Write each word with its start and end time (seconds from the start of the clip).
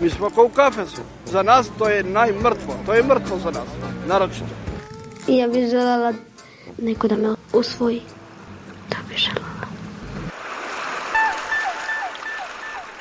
Mi 0.00 0.10
smo 0.10 0.30
kao 0.30 0.44
u 0.44 0.48
kafesu. 0.48 1.02
Za 1.26 1.42
nas 1.42 1.70
to 1.78 1.88
je 1.88 2.04
najmrtvo. 2.04 2.74
To 2.86 2.94
je 2.94 3.02
mrtvo 3.02 3.38
za 3.38 3.50
nas, 3.50 3.68
naročito. 4.06 4.54
I 5.28 5.36
ja 5.36 5.48
bih 5.48 5.68
želela 5.70 6.12
neko 6.78 7.08
da 7.08 7.16
me 7.16 7.34
usvoji. 7.52 8.02
To 8.88 8.96
bih 9.08 9.18
želela. 9.18 9.50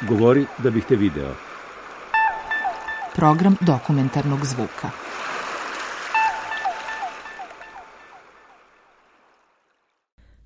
Govori 0.09 0.45
da 0.57 0.69
bih 0.69 0.85
te 0.85 0.95
video. 0.95 1.33
Program 3.15 3.55
dokumentarnog 3.61 4.45
zvuka. 4.45 4.89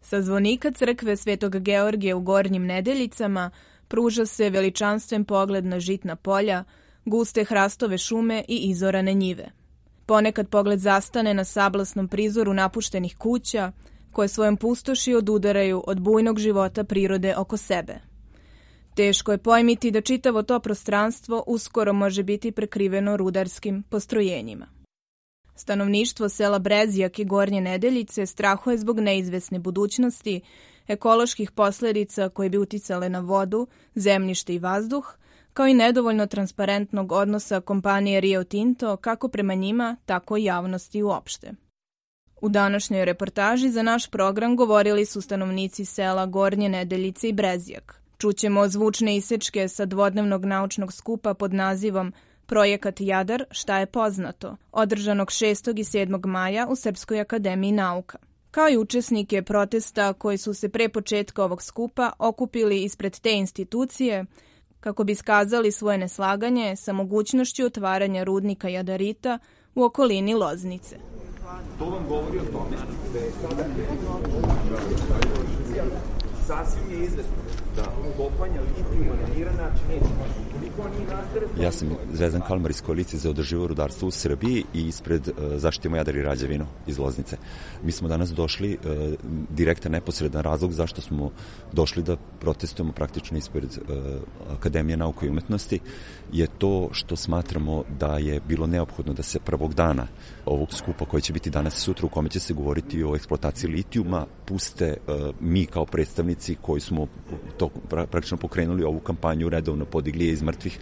Sa 0.01 0.21
zvonika 0.21 0.71
crkve 0.71 1.17
Svetog 1.17 1.59
Georgija 1.59 2.15
u 2.15 2.19
Gornjim 2.19 2.65
Nedeljicama 2.65 3.51
pruža 3.87 4.25
se 4.25 4.49
veličanstven 4.49 5.25
pogled 5.25 5.65
na 5.65 5.79
žitna 5.79 6.15
polja, 6.15 6.63
guste 7.05 7.43
hrastove 7.43 7.97
šume 7.97 8.43
i 8.47 8.57
izorane 8.57 9.13
njive. 9.13 9.51
Ponekad 10.05 10.49
pogled 10.49 10.79
zastane 10.79 11.33
na 11.33 11.43
sablasnom 11.43 12.07
prizoru 12.07 12.53
napuštenih 12.53 13.17
kuća, 13.17 13.71
koje 14.11 14.27
svojom 14.27 14.57
pustoši 14.57 15.15
odudaraju 15.15 15.83
od 15.87 15.99
bujnog 15.99 16.39
života 16.39 16.83
prirode 16.83 17.35
oko 17.35 17.57
sebe. 17.57 17.99
Teško 18.95 19.31
je 19.31 19.37
pojmiti 19.37 19.91
da 19.91 20.01
čitavo 20.01 20.43
to 20.43 20.59
prostranstvo 20.59 21.43
uskoro 21.47 21.93
može 21.93 22.23
biti 22.23 22.51
prekriveno 22.51 23.17
rudarskim 23.17 23.83
postrojenjima. 23.89 24.67
Stanovništvo 25.55 26.29
sela 26.29 26.59
Brezijak 26.59 27.19
i 27.19 27.25
Gornje 27.25 27.61
Nedeljice 27.61 28.25
strahuje 28.25 28.77
zbog 28.77 28.99
neizvesne 28.99 29.59
budućnosti, 29.59 30.41
ekoloških 30.87 31.51
posledica 31.51 32.29
koje 32.29 32.49
bi 32.49 32.57
uticale 32.57 33.09
na 33.09 33.19
vodu, 33.19 33.67
zemljište 33.95 34.55
i 34.55 34.59
vazduh, 34.59 35.13
kao 35.53 35.67
i 35.67 35.73
nedovoljno 35.73 36.25
transparentnog 36.25 37.11
odnosa 37.11 37.61
kompanije 37.61 38.21
Rio 38.21 38.43
Tinto 38.43 38.97
kako 38.97 39.27
prema 39.27 39.53
njima, 39.53 39.97
tako 40.05 40.37
i 40.37 40.43
javnosti 40.43 41.03
uopšte. 41.03 41.51
U 42.41 42.49
današnjoj 42.49 43.05
reportaži 43.05 43.69
za 43.69 43.83
naš 43.83 44.09
program 44.09 44.55
govorili 44.55 45.05
su 45.05 45.21
stanovnici 45.21 45.85
sela 45.85 46.25
Gornje 46.25 46.69
Nedeljice 46.69 47.29
i 47.29 47.33
Brezijak. 47.33 48.01
Čućemo 48.17 48.67
zvučne 48.67 49.17
isečke 49.17 49.67
sa 49.67 49.85
dvodnevnog 49.85 50.45
naučnog 50.45 50.93
skupa 50.93 51.33
pod 51.33 51.53
nazivom 51.53 52.13
Projekat 52.45 53.01
Jadar, 53.01 53.43
šta 53.51 53.79
je 53.79 53.85
poznato, 53.85 54.57
održanog 54.71 55.27
6. 55.27 55.79
i 55.79 56.05
7. 56.05 56.25
maja 56.25 56.67
u 56.69 56.75
Srpskoj 56.75 57.19
akademiji 57.19 57.71
nauka 57.71 58.17
kao 58.53 58.69
i 58.69 58.77
učesnike 58.77 59.41
protesta 59.41 60.13
koji 60.13 60.37
su 60.37 60.53
se 60.53 60.69
pre 60.69 60.89
početka 60.89 61.43
ovog 61.43 61.61
skupa 61.61 62.11
okupili 62.19 62.83
ispred 62.83 63.19
te 63.19 63.31
institucije 63.31 64.25
kako 64.79 65.03
bi 65.03 65.15
skazali 65.15 65.71
svoje 65.71 65.97
neslaganje 65.97 66.75
sa 66.75 66.93
mogućnošću 66.93 67.65
otvaranja 67.65 68.23
rudnika 68.23 68.69
Jadarita 68.69 69.39
u 69.75 69.83
okolini 69.83 70.33
Loznice. 70.33 70.97
To 71.79 71.85
vam 71.85 72.07
govori 72.07 72.39
o 72.39 72.45
tome 72.51 72.77
da 73.13 73.19
je 73.19 73.31
sada 73.41 73.63
sasvim 76.47 76.91
je 76.91 77.05
izvesno 77.05 77.62
da. 77.75 77.83
Kopanja 78.17 78.61
litijuma 78.61 79.15
na 79.21 79.35
miran 79.35 79.55
način 79.55 79.87
neće 79.89 80.13
Ja 81.61 81.71
sam 81.71 81.89
Zvezdan 82.13 82.41
Kalmar 82.47 82.71
iz 82.71 82.81
koalicije 82.81 83.19
za 83.19 83.29
održivo 83.29 83.67
rudarstvo 83.67 84.07
u 84.07 84.11
Srbiji 84.11 84.63
i 84.73 84.87
ispred 84.87 85.27
uh, 85.27 85.33
zaštitimo 85.55 85.95
Jadar 85.95 86.15
i 86.15 86.21
Rađevinu 86.21 86.65
iz 86.87 86.97
Loznice. 86.97 87.37
Mi 87.83 87.91
smo 87.91 88.07
danas 88.07 88.33
došli 88.33 88.77
uh, 88.77 89.13
direktan 89.49 89.91
neposredan 89.91 90.43
razlog 90.43 90.71
zašto 90.71 91.01
smo 91.01 91.31
došli 91.71 92.03
da 92.03 92.17
protestujemo 92.39 92.93
praktično 92.93 93.37
ispred 93.37 93.63
uh, 93.63 93.95
Akademije 94.57 94.97
nauka 94.97 95.25
i 95.25 95.29
umetnosti 95.29 95.79
je 96.33 96.47
to 96.57 96.89
što 96.91 97.15
smatramo 97.15 97.83
da 97.99 98.17
je 98.17 98.41
bilo 98.47 98.67
neophodno 98.67 99.13
da 99.13 99.23
se 99.23 99.39
prvog 99.39 99.73
dana 99.73 100.07
ovog 100.45 100.73
skupa 100.73 101.05
koji 101.05 101.21
će 101.21 101.33
biti 101.33 101.49
danas 101.49 101.77
i 101.77 101.81
sutra 101.81 102.05
u 102.05 102.09
kome 102.09 102.29
će 102.29 102.39
se 102.39 102.53
govoriti 102.53 103.03
o 103.03 103.15
eksploataciji 103.15 103.69
litijuma 103.69 104.25
puste 104.45 104.97
uh, 105.07 105.35
mi 105.39 105.65
kao 105.65 105.85
predstavnici 105.85 106.55
koji 106.61 106.81
smo 106.81 107.07
to 107.57 107.69
praktično 107.89 108.37
pokrenuli 108.37 108.83
ovu 108.83 108.99
kampanju 108.99 109.49
redovno 109.49 109.85
podigli 109.85 110.25
je 110.25 110.31
iz 110.31 110.41
mrtvih 110.41 110.79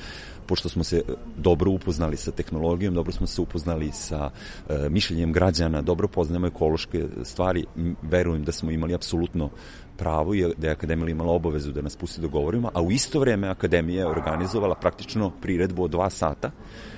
pošto 0.51 0.69
smo 0.69 0.83
se 0.83 1.01
dobro 1.37 1.71
upoznali 1.71 2.17
sa 2.17 2.31
tehnologijom, 2.31 2.93
dobro 2.93 3.11
smo 3.11 3.27
se 3.27 3.41
upoznali 3.41 3.91
sa 3.91 4.29
e, 4.69 4.89
mišljenjem 4.89 5.31
građana, 5.31 5.81
dobro 5.81 6.07
poznajemo 6.07 6.47
ekološke 6.47 7.05
stvari, 7.23 7.65
verujem 8.01 8.43
da 8.43 8.51
smo 8.51 8.71
imali 8.71 8.93
apsolutno 8.93 9.49
pravo 9.97 10.33
i 10.33 10.43
da 10.57 10.67
je 10.67 10.73
Akademija 10.73 11.09
imala 11.09 11.31
obavezu 11.31 11.71
da 11.71 11.81
nas 11.81 11.95
pusti 11.95 12.21
da 12.21 12.27
govorimo, 12.27 12.71
a 12.73 12.81
u 12.81 12.91
isto 12.91 13.19
vreme 13.19 13.47
Akademija 13.47 13.99
je 13.99 14.11
organizovala 14.11 14.75
praktično 14.75 15.31
priredbu 15.41 15.83
od 15.83 15.91
dva 15.91 16.09
sata, 16.09 16.51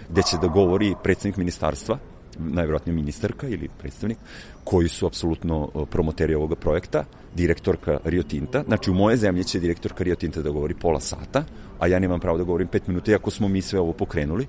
gde 0.09 0.21
će 0.23 0.37
da 0.41 0.47
govori 0.47 0.95
predsednik 1.03 1.37
ministarstva, 1.37 1.97
najvjerojatnije 2.39 2.95
ministarka 2.95 3.47
ili 3.47 3.69
predstavnik, 3.79 4.17
koji 4.63 4.87
su 4.87 5.05
apsolutno 5.05 5.67
promoteri 5.91 6.35
ovoga 6.35 6.55
projekta, 6.55 7.03
direktorka 7.35 7.99
Rio 8.03 8.23
Tinta, 8.23 8.63
znači 8.67 8.91
u 8.91 8.93
moje 8.93 9.17
zemlje 9.17 9.43
će 9.43 9.59
direktorka 9.59 10.03
Rio 10.03 10.15
Tinta 10.15 10.41
da 10.41 10.49
govori 10.49 10.73
pola 10.73 10.99
sata, 10.99 11.43
a 11.79 11.87
ja 11.87 11.99
nemam 11.99 12.19
pravo 12.19 12.37
da 12.37 12.43
govorim 12.43 12.67
pet 12.67 12.87
minuta, 12.87 13.11
iako 13.11 13.31
smo 13.31 13.47
mi 13.47 13.61
sve 13.61 13.79
ovo 13.79 13.93
pokrenuli, 13.93 14.47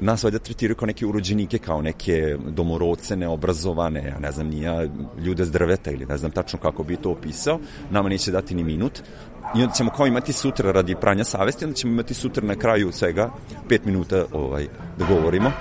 nas 0.00 0.22
valjda 0.22 0.38
tretiraju 0.38 0.76
kao 0.76 0.86
neke 0.86 1.06
urođenike, 1.06 1.58
kao 1.58 1.82
neke 1.82 2.36
domorodce, 2.48 3.16
neobrazovane, 3.16 4.04
ja 4.06 4.18
ne 4.18 4.32
znam, 4.32 4.46
nija 4.46 4.88
ljude 5.18 5.44
s 5.44 5.50
drveta 5.50 5.90
ili 5.90 6.06
ne 6.06 6.16
znam 6.16 6.30
tačno 6.30 6.58
kako 6.58 6.82
bi 6.82 6.96
to 6.96 7.10
opisao, 7.10 7.60
nama 7.90 8.08
neće 8.08 8.30
dati 8.30 8.54
ni 8.54 8.64
minut, 8.64 9.02
i 9.54 9.62
onda 9.62 9.74
ćemo 9.74 9.90
kao 9.90 10.06
imati 10.06 10.32
sutra 10.32 10.72
radi 10.72 10.94
pranja 11.00 11.24
savesti, 11.24 11.64
onda 11.64 11.74
ćemo 11.74 11.92
imati 11.92 12.14
sutra 12.14 12.46
na 12.46 12.54
kraju 12.54 12.92
svega 12.92 13.30
pet 13.68 13.84
minuta 13.84 14.24
ovaj, 14.32 14.66
da 14.98 15.06
govorimo, 15.06 15.52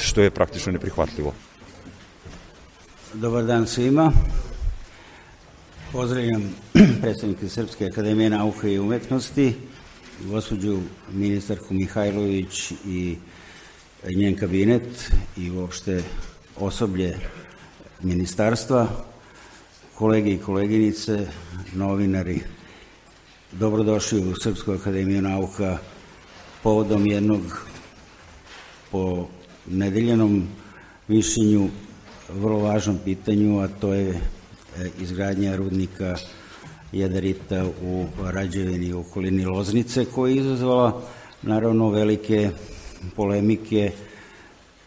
što 0.00 0.22
je 0.22 0.30
praktično 0.30 0.72
neprihvatljivo. 0.72 1.34
Dobar 3.14 3.44
dan 3.44 3.66
svima. 3.66 4.12
Pozdravljam 5.92 6.54
predstavnike 7.00 7.48
Srpske 7.48 7.86
akademije 7.86 8.30
nauke 8.30 8.72
i 8.72 8.78
umetnosti, 8.78 9.54
gospođu 10.24 10.80
ministarku 11.12 11.74
Mihajlović 11.74 12.72
i 12.86 13.16
njen 14.16 14.36
kabinet 14.36 15.10
i 15.36 15.50
uopšte 15.50 16.02
osoblje 16.56 17.16
ministarstva, 18.02 18.88
kolege 19.94 20.32
i 20.32 20.38
koleginice, 20.38 21.26
novinari, 21.74 22.40
dobrodošli 23.52 24.20
u 24.20 24.34
Srpsku 24.34 24.72
akademiju 24.72 25.22
nauka 25.22 25.78
povodom 26.62 27.06
jednog 27.06 27.66
po 28.90 29.28
nedeljenom 29.70 30.48
mišljenju 31.08 31.68
vrlo 32.34 32.58
važnom 32.58 32.98
pitanju, 33.04 33.58
a 33.60 33.68
to 33.68 33.94
je 33.94 34.10
e, 34.10 34.20
izgradnja 35.00 35.56
rudnika 35.56 36.16
Jadarita 36.92 37.66
u 37.82 38.06
Rađevini 38.24 38.92
okolini 38.92 39.44
Loznice, 39.44 40.04
koja 40.04 40.30
je 40.30 40.36
izazvala 40.36 41.02
naravno 41.42 41.90
velike 41.90 42.50
polemike. 43.16 43.92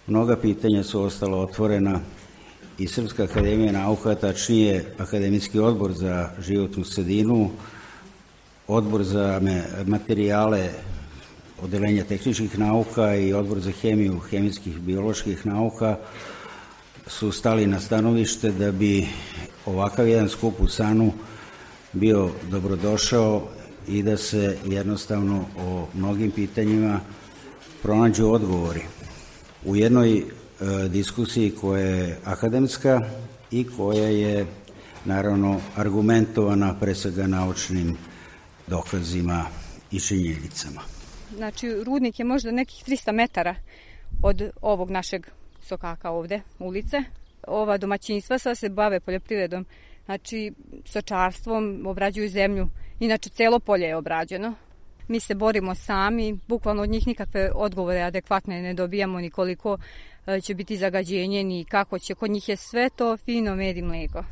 Mnoga 0.07 0.37
pitanja 0.37 0.83
su 0.83 1.01
ostala 1.01 1.37
otvorena 1.37 1.99
i 2.77 2.87
Srpska 2.87 3.23
akademija 3.23 3.71
nauka, 3.71 4.15
tačnije 4.15 4.85
Akademijski 4.97 5.59
odbor 5.59 5.93
za 5.93 6.29
životnu 6.39 6.83
sredinu, 6.83 7.49
odbor 8.67 9.03
za 9.03 9.41
materijale 9.85 10.69
Odelenja 11.61 12.03
tehničkih 12.03 12.59
nauka 12.59 13.15
i 13.15 13.33
odbor 13.33 13.59
za 13.59 13.71
hemiju 13.71 14.19
hemijskih 14.19 14.79
bioloških 14.79 15.45
nauka 15.45 15.97
su 17.07 17.31
stali 17.31 17.67
na 17.67 17.79
stanovište 17.79 18.51
da 18.51 18.71
bi 18.71 19.07
ovakav 19.65 20.07
jedan 20.07 20.29
skup 20.29 20.53
u 20.59 20.67
Sanu 20.67 21.13
bio 21.93 22.29
dobrodošao 22.49 23.47
i 23.87 24.03
da 24.03 24.17
se 24.17 24.57
jednostavno 24.65 25.45
o 25.57 25.87
mnogim 25.93 26.31
pitanjima 26.31 26.99
pronađu 27.81 28.27
odgovori. 28.27 28.81
U 29.65 29.75
jednoj 29.75 30.17
e, 30.17 30.23
diskusiji 30.89 31.51
koja 31.51 31.85
je 31.85 32.17
akademska 32.25 33.01
i 33.51 33.67
koja 33.77 34.07
je 34.07 34.45
naravno 35.05 35.59
argumentovana 35.75 36.75
pre 36.79 36.95
svega 36.95 37.27
naučnim 37.27 37.97
dokazima 38.67 39.45
i 39.91 39.99
činjenicama. 39.99 41.00
Znači, 41.35 41.83
rudnik 41.83 42.19
je 42.19 42.25
možda 42.25 42.51
nekih 42.51 42.83
300 42.87 43.11
metara 43.11 43.55
od 44.23 44.51
ovog 44.61 44.89
našeg 44.89 45.27
sokaka 45.61 46.09
ovde, 46.09 46.41
ulice. 46.59 46.97
Ova 47.47 47.77
domaćinstva 47.77 48.39
sva 48.39 48.55
se 48.55 48.69
bave 48.69 48.99
poljoprivredom, 48.99 49.65
znači 50.05 50.53
sočarstvom, 50.85 51.83
obrađuju 51.87 52.29
zemlju. 52.29 52.67
Inače, 52.99 53.29
celo 53.29 53.59
polje 53.59 53.85
je 53.85 53.95
obrađeno. 53.95 54.53
Mi 55.07 55.19
se 55.19 55.35
borimo 55.35 55.75
sami, 55.75 56.39
bukvalno 56.47 56.83
od 56.83 56.89
njih 56.89 57.07
nikakve 57.07 57.51
odgovore 57.55 58.01
adekvatne 58.01 58.61
ne 58.61 58.73
dobijamo, 58.73 59.19
ni 59.19 59.29
koliko 59.29 59.77
e, 60.27 60.41
će 60.41 60.53
biti 60.53 60.77
zagađenje, 60.77 61.43
ni 61.43 61.65
kako 61.65 61.99
će. 61.99 62.15
Kod 62.15 62.31
njih 62.31 62.49
je 62.49 62.55
sve 62.55 62.89
to 62.89 63.17
fino 63.17 63.55
med 63.55 63.77
i 63.77 63.81
mleko 63.81 64.23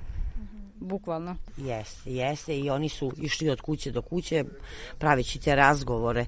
bukvalno. 0.80 1.36
Jeste, 1.58 2.12
jeste 2.12 2.58
i 2.58 2.70
oni 2.70 2.90
su 2.90 3.12
išli 3.18 3.50
od 3.50 3.62
kuće 3.62 3.92
do 3.92 4.02
kuće 4.02 4.44
praveći 4.98 5.40
te 5.40 5.56
razgovore, 5.56 6.26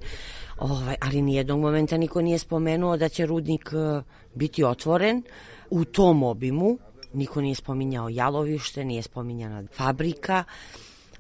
ovaj, 0.62 0.96
ali 1.02 1.22
nijednog 1.22 1.60
momenta 1.60 1.98
niko 1.98 2.22
nije 2.22 2.38
spomenuo 2.38 2.98
da 2.98 3.10
će 3.10 3.26
rudnik 3.26 3.70
e, 3.74 4.02
biti 4.36 4.64
otvoren 4.64 5.24
u 5.70 5.86
tom 5.86 6.24
obimu, 6.24 6.78
niko 7.14 7.42
nije 7.42 7.56
spominjao 7.56 8.10
jalovište, 8.10 8.86
nije 8.86 9.02
spominjana 9.02 9.64
fabrika, 9.74 10.44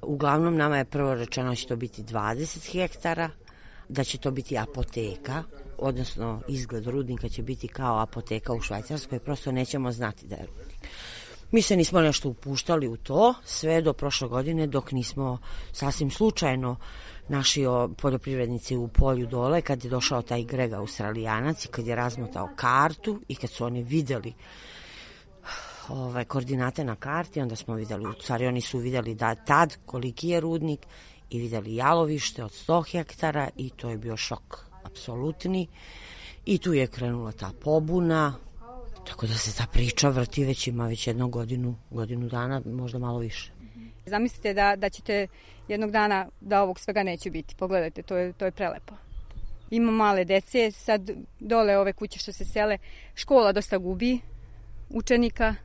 uglavnom 0.01 0.57
nama 0.57 0.77
je 0.77 0.85
prvo 0.85 1.15
rečeno 1.15 1.49
da 1.49 1.55
će 1.55 1.67
to 1.67 1.75
biti 1.75 2.03
20 2.03 2.71
hektara, 2.71 3.29
da 3.89 4.03
će 4.03 4.17
to 4.17 4.31
biti 4.31 4.57
apoteka, 4.57 5.43
odnosno 5.77 6.41
izgled 6.47 6.87
rudnika 6.87 7.29
će 7.29 7.43
biti 7.43 7.67
kao 7.67 7.99
apoteka 7.99 8.53
u 8.53 8.61
Švajcarskoj, 8.61 9.19
prosto 9.19 9.51
nećemo 9.51 9.91
znati 9.91 10.27
da 10.27 10.35
je 10.35 10.45
rudnik. 10.45 10.77
Mi 11.51 11.61
se 11.61 11.75
nismo 11.75 12.01
nešto 12.01 12.29
upuštali 12.29 12.87
u 12.87 12.97
to 12.97 13.33
sve 13.45 13.81
do 13.81 13.93
prošle 13.93 14.27
godine 14.27 14.67
dok 14.67 14.91
nismo 14.91 15.37
sasvim 15.71 16.11
slučajno 16.11 16.75
naši 17.27 17.63
poljoprivrednici 17.97 18.75
u 18.75 18.87
polju 18.87 19.27
dole 19.27 19.61
kad 19.61 19.83
je 19.83 19.89
došao 19.89 20.21
taj 20.21 20.43
Greg 20.43 20.73
Australijanac 20.73 21.65
i 21.65 21.67
kad 21.67 21.87
je 21.87 21.95
razmotao 21.95 22.49
kartu 22.55 23.21
i 23.27 23.35
kad 23.35 23.49
su 23.49 23.65
oni 23.65 23.83
videli 23.83 24.33
ovaj, 25.89 26.25
koordinate 26.25 26.83
na 26.83 26.95
karti, 26.95 27.41
onda 27.41 27.55
smo 27.55 27.75
videli, 27.75 28.05
u 28.05 28.13
stvari 28.21 28.47
oni 28.47 28.61
su 28.61 28.77
videli 28.77 29.15
da 29.15 29.35
tad 29.35 29.77
koliki 29.85 30.29
je 30.29 30.39
rudnik 30.39 30.79
i 31.29 31.39
videli 31.39 31.75
jalovište 31.75 32.43
od 32.43 32.51
100 32.51 32.91
hektara 32.91 33.49
i 33.57 33.69
to 33.69 33.89
je 33.89 33.97
bio 33.97 34.17
šok 34.17 34.65
apsolutni. 34.83 35.67
I 36.45 36.57
tu 36.57 36.73
je 36.73 36.87
krenula 36.87 37.31
ta 37.31 37.51
pobuna, 37.63 38.33
Tako 39.07 39.27
da 39.27 39.33
se 39.33 39.57
ta 39.57 39.65
priča 39.73 40.09
vrti 40.09 40.45
već 40.45 40.67
ima 40.67 40.87
već 40.87 41.07
jednu 41.07 41.27
godinu, 41.27 41.75
godinu 41.89 42.29
dana, 42.29 42.61
možda 42.65 42.99
malo 42.99 43.19
više. 43.19 43.51
Zamislite 44.05 44.53
da, 44.53 44.75
da 44.75 44.89
ćete 44.89 45.27
jednog 45.67 45.91
dana 45.91 46.27
da 46.41 46.61
ovog 46.61 46.79
svega 46.79 47.03
neće 47.03 47.29
biti. 47.29 47.55
Pogledajte, 47.55 48.01
to 48.01 48.17
je, 48.17 48.33
to 48.33 48.45
je 48.45 48.51
prelepo. 48.51 48.95
Ima 49.69 49.91
male 49.91 50.25
dece, 50.25 50.71
sad 50.71 51.11
dole 51.39 51.77
ove 51.77 51.93
kuće 51.93 52.19
što 52.19 52.31
se 52.31 52.45
sele, 52.45 52.77
škola 53.15 53.51
dosta 53.51 53.77
gubi 53.77 54.19
učenika, 54.89 55.55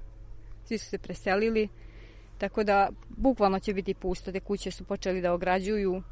svi 0.64 0.78
su 0.78 0.86
se 0.86 0.98
preselili, 0.98 1.68
tako 2.38 2.64
da 2.64 2.88
bukvalno 3.08 3.60
će 3.60 3.74
biti 3.74 3.94
pusto, 3.94 4.32
te 4.32 4.40
kuće 4.40 4.70
su 4.70 4.84
počeli 4.84 5.20
da 5.20 5.32
ograđuju. 5.32 6.02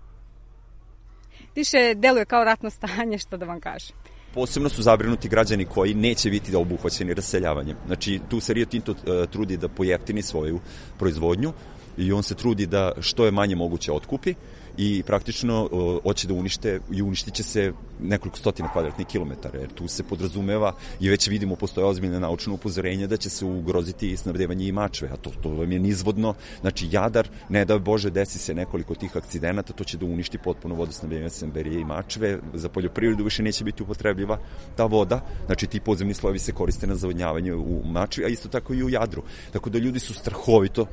Više 1.55 1.94
deluje 1.94 2.25
kao 2.25 2.44
ratno 2.44 2.70
stanje, 2.70 3.19
što 3.19 3.37
da 3.37 3.47
vam 3.47 3.61
kažem. 3.61 3.97
Posebno 4.34 4.69
su 4.69 4.82
zabrinuti 4.82 5.28
građani 5.28 5.64
koji 5.64 5.94
neće 5.94 6.31
biti 6.31 6.56
obuhvaćeni 6.56 7.14
raseljavanjem. 7.14 7.76
Znači, 7.86 8.20
tu 8.28 8.40
se 8.40 8.54
Rio 8.54 8.66
Tinto 8.66 8.92
uh, 8.92 9.31
trudi 9.31 9.56
da 9.56 9.69
pojeftini 9.69 10.22
svoju 10.22 10.60
proizvodnju 10.98 11.52
i 11.98 12.12
on 12.12 12.22
se 12.22 12.34
trudi 12.34 12.66
da 12.66 12.92
što 13.00 13.25
je 13.25 13.31
manje 13.31 13.56
moguće 13.56 13.92
otkupi 13.92 14.34
i 14.76 15.03
praktično 15.06 15.69
hoće 16.03 16.29
da 16.29 16.35
unište 16.35 16.81
i 16.93 17.03
uništit 17.03 17.35
će 17.35 17.43
se 17.43 17.73
nekoliko 18.00 18.38
stotina 18.38 18.73
kvadratnih 18.73 19.06
kilometara, 19.06 19.59
jer 19.59 19.73
tu 19.75 19.88
se 19.88 20.03
podrazumeva 20.03 20.73
i 21.00 21.09
već 21.09 21.29
vidimo 21.29 21.56
postoje 21.56 21.87
ozbiljne 21.87 22.21
naučno 22.21 22.55
upozorenja 22.55 23.06
da 23.06 23.17
će 23.17 23.31
se 23.31 23.44
ugroziti 23.44 24.17
snabdevanje 24.17 24.67
i 24.69 24.73
mačve, 24.73 25.09
a 25.12 25.17
to, 25.17 25.31
to 25.43 25.49
vam 25.49 25.73
je 25.73 25.79
nizvodno, 25.79 26.35
znači 26.61 26.88
Jadar, 26.91 27.29
ne 27.49 27.65
da 27.65 27.79
Bože 27.79 28.11
desi 28.11 28.38
se 28.38 28.55
nekoliko 28.55 28.94
tih 28.94 29.17
akcidenata, 29.17 29.73
to 29.73 29.85
će 29.85 29.99
da 29.99 30.06
uništi 30.06 30.38
potpuno 30.38 30.75
vodosnabdevanje 30.75 31.31
Semberije 31.31 31.81
i 31.81 31.85
mačve, 31.85 32.38
za 32.55 32.69
poljoprivredu 32.69 33.25
više 33.25 33.43
neće 33.43 33.65
biti 33.65 33.82
upotrebljiva 33.82 34.38
ta 34.77 34.85
voda, 34.85 35.20
znači 35.47 35.67
ti 35.67 35.81
podzemni 35.81 36.15
slojevi 36.15 36.38
se 36.38 36.53
koriste 36.53 36.87
na 36.87 36.94
zavodnjavanje 36.94 37.55
u 37.55 37.82
mačvi, 37.85 38.25
a 38.25 38.29
isto 38.29 38.49
tako 38.49 38.75
i 38.75 38.82
u 38.82 38.88
Jadru, 38.88 39.23
tako 39.53 39.70
da 39.70 39.79
ljudi 39.79 39.99
su 39.99 40.15
strahovito 40.15 40.87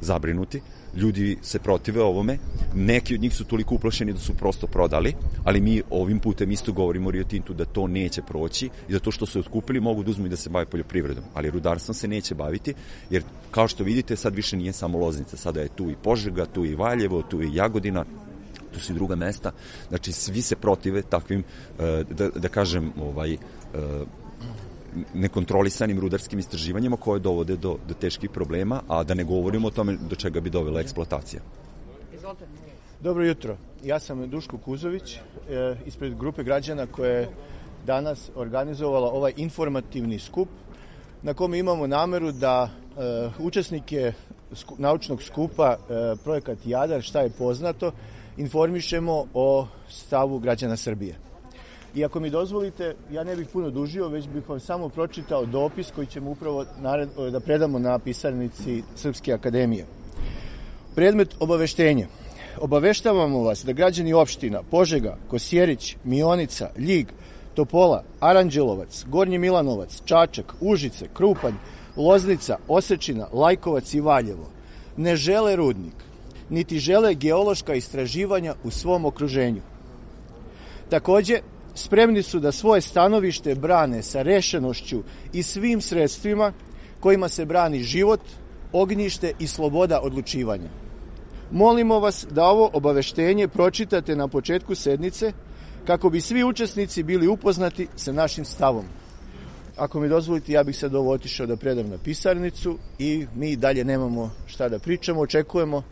zabrinuti, 0.00 0.60
ljudi 0.96 1.38
se 1.42 1.58
protive 1.58 2.02
ovome, 2.02 2.38
neki 2.74 3.14
od 3.14 3.20
njih 3.20 3.34
su 3.34 3.44
toliko 3.44 3.74
uplašeni 3.74 4.12
da 4.12 4.18
su 4.18 4.34
prosto 4.34 4.66
prodali, 4.66 5.14
ali 5.44 5.60
mi 5.60 5.82
ovim 5.90 6.18
putem 6.18 6.50
isto 6.50 6.72
govorimo 6.72 7.10
Rio 7.10 7.24
Tintu 7.24 7.54
da 7.54 7.64
to 7.64 7.86
neće 7.86 8.22
proći 8.22 8.70
i 8.88 8.92
da 8.92 8.98
to 8.98 9.10
što 9.10 9.26
su 9.26 9.40
otkupili 9.40 9.80
mogu 9.80 10.02
da 10.02 10.10
uzmu 10.10 10.26
i 10.26 10.28
da 10.28 10.36
se 10.36 10.50
bave 10.50 10.66
poljoprivredom, 10.66 11.24
ali 11.34 11.50
rudarstvom 11.50 11.94
se 11.94 12.08
neće 12.08 12.34
baviti, 12.34 12.74
jer 13.10 13.22
kao 13.50 13.68
što 13.68 13.84
vidite 13.84 14.16
sad 14.16 14.34
više 14.34 14.56
nije 14.56 14.72
samo 14.72 14.98
Loznica, 14.98 15.36
sada 15.36 15.60
je 15.60 15.68
tu 15.68 15.90
i 15.90 15.96
Požega, 16.02 16.46
tu 16.46 16.64
i 16.64 16.74
Valjevo, 16.74 17.22
tu 17.22 17.42
i 17.42 17.54
Jagodina, 17.54 18.04
tu 18.72 18.80
su 18.80 18.92
i 18.92 18.94
druga 18.94 19.16
mesta, 19.16 19.52
znači 19.88 20.12
svi 20.12 20.42
se 20.42 20.56
protive 20.56 21.02
takvim, 21.02 21.44
eh, 21.78 22.04
da, 22.10 22.28
da 22.28 22.48
kažem, 22.48 22.92
ovaj, 23.00 23.32
eh, 23.32 23.38
nekontrolisanim 25.14 26.00
rudarskim 26.00 26.38
istraživanjima 26.38 26.96
koje 26.96 27.20
dovode 27.20 27.56
do, 27.56 27.76
do 27.88 27.94
teških 27.94 28.30
problema, 28.30 28.82
a 28.88 29.04
da 29.04 29.14
ne 29.14 29.24
govorimo 29.24 29.68
o 29.68 29.70
tome 29.70 29.96
do 30.10 30.16
čega 30.16 30.40
bi 30.40 30.50
dovela 30.50 30.80
eksploatacija. 30.80 31.42
Dobro 33.00 33.24
jutro, 33.24 33.56
ja 33.84 33.98
sam 33.98 34.30
Duško 34.30 34.58
Kuzović 34.58 35.16
e, 35.16 35.20
ispred 35.86 36.18
grupe 36.18 36.44
građana 36.44 36.86
koje 36.86 37.20
je 37.20 37.28
danas 37.86 38.30
organizovala 38.34 39.10
ovaj 39.10 39.32
informativni 39.36 40.18
skup 40.18 40.48
na 41.22 41.34
kome 41.34 41.58
imamo 41.58 41.86
nameru 41.86 42.32
da 42.32 42.68
e, 42.68 43.30
učesnike 43.38 44.12
sku, 44.54 44.74
naučnog 44.78 45.22
skupa 45.22 45.76
e, 45.76 46.16
projekat 46.24 46.58
Jadar, 46.64 47.02
šta 47.02 47.20
je 47.20 47.30
poznato, 47.30 47.92
informišemo 48.36 49.24
o 49.34 49.66
stavu 49.88 50.38
građana 50.38 50.76
Srbije. 50.76 51.14
I 51.96 52.04
ako 52.04 52.20
mi 52.20 52.30
dozvolite, 52.30 52.94
ja 53.10 53.24
ne 53.24 53.36
bih 53.36 53.48
puno 53.52 53.70
dužio, 53.70 54.08
već 54.08 54.28
bih 54.28 54.48
vam 54.48 54.60
samo 54.60 54.88
pročitao 54.88 55.46
dopis 55.46 55.90
koji 55.90 56.06
ćemo 56.06 56.30
upravo 56.30 56.64
nared, 56.80 57.08
da 57.32 57.40
predamo 57.40 57.78
na 57.78 57.98
pisarnici 57.98 58.82
Srpske 58.94 59.32
akademije. 59.32 59.86
Predmet 60.94 61.36
obaveštenja. 61.40 62.06
Obaveštavamo 62.60 63.42
vas 63.42 63.64
da 63.64 63.72
građani 63.72 64.12
opština 64.12 64.62
Požega, 64.70 65.16
Kosjerić, 65.28 65.96
Mionica, 66.04 66.70
Ljig, 66.78 67.06
Topola, 67.54 68.02
Aranđelovac, 68.20 69.04
Gornji 69.08 69.38
Milanovac, 69.38 70.02
Čačak, 70.04 70.54
Užice, 70.60 71.08
Krupanj, 71.14 71.54
Loznica, 71.96 72.58
Osečina, 72.68 73.28
Lajkovac 73.32 73.94
i 73.94 74.00
Valjevo 74.00 74.50
ne 74.96 75.16
žele 75.16 75.56
rudnik, 75.56 75.94
niti 76.50 76.78
žele 76.78 77.14
geološka 77.14 77.74
istraživanja 77.74 78.54
u 78.64 78.70
svom 78.70 79.04
okruženju. 79.04 79.60
Takođe, 80.90 81.40
spremni 81.76 82.22
su 82.22 82.40
da 82.40 82.52
svoje 82.52 82.80
stanovište 82.80 83.54
brane 83.54 84.02
sa 84.02 84.22
rešenošću 84.22 85.02
i 85.32 85.42
svim 85.42 85.80
sredstvima 85.80 86.52
kojima 87.00 87.28
se 87.28 87.44
brani 87.44 87.82
život, 87.82 88.20
ognjište 88.72 89.32
i 89.38 89.46
sloboda 89.46 90.00
odlučivanja. 90.02 90.68
Molimo 91.50 92.00
vas 92.00 92.26
da 92.30 92.44
ovo 92.44 92.70
obaveštenje 92.72 93.48
pročitate 93.48 94.16
na 94.16 94.28
početku 94.28 94.74
sednice 94.74 95.32
kako 95.86 96.10
bi 96.10 96.20
svi 96.20 96.44
učesnici 96.44 97.02
bili 97.02 97.28
upoznati 97.28 97.88
sa 97.96 98.12
našim 98.12 98.44
stavom. 98.44 98.84
Ako 99.76 100.00
mi 100.00 100.08
dozvolite, 100.08 100.52
ja 100.52 100.64
bih 100.64 100.76
sad 100.76 100.94
ovo 100.94 101.12
otišao 101.12 101.46
da 101.46 101.56
predam 101.56 101.88
na 101.88 101.98
pisarnicu 101.98 102.78
i 102.98 103.26
mi 103.34 103.56
dalje 103.56 103.84
nemamo 103.84 104.30
šta 104.46 104.68
da 104.68 104.78
pričamo. 104.78 105.20
Očekujemo 105.20 105.82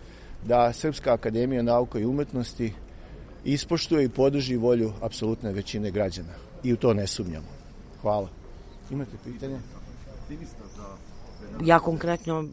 da 0.44 0.72
Srpska 0.72 1.12
akademija 1.12 1.62
nauka 1.62 1.98
i 1.98 2.04
umetnosti 2.04 2.72
ispoštuje 3.44 4.04
i 4.04 4.08
podrži 4.08 4.56
volju 4.56 4.92
apsolutne 5.02 5.52
većine 5.52 5.90
građana. 5.90 6.32
I 6.62 6.72
u 6.72 6.76
to 6.76 6.94
ne 6.94 7.06
sumnjamo. 7.06 7.46
Hvala. 8.02 8.28
Imate 8.90 9.16
pitanje? 9.24 9.58
Ja 11.64 11.78
konkretno 11.78 12.48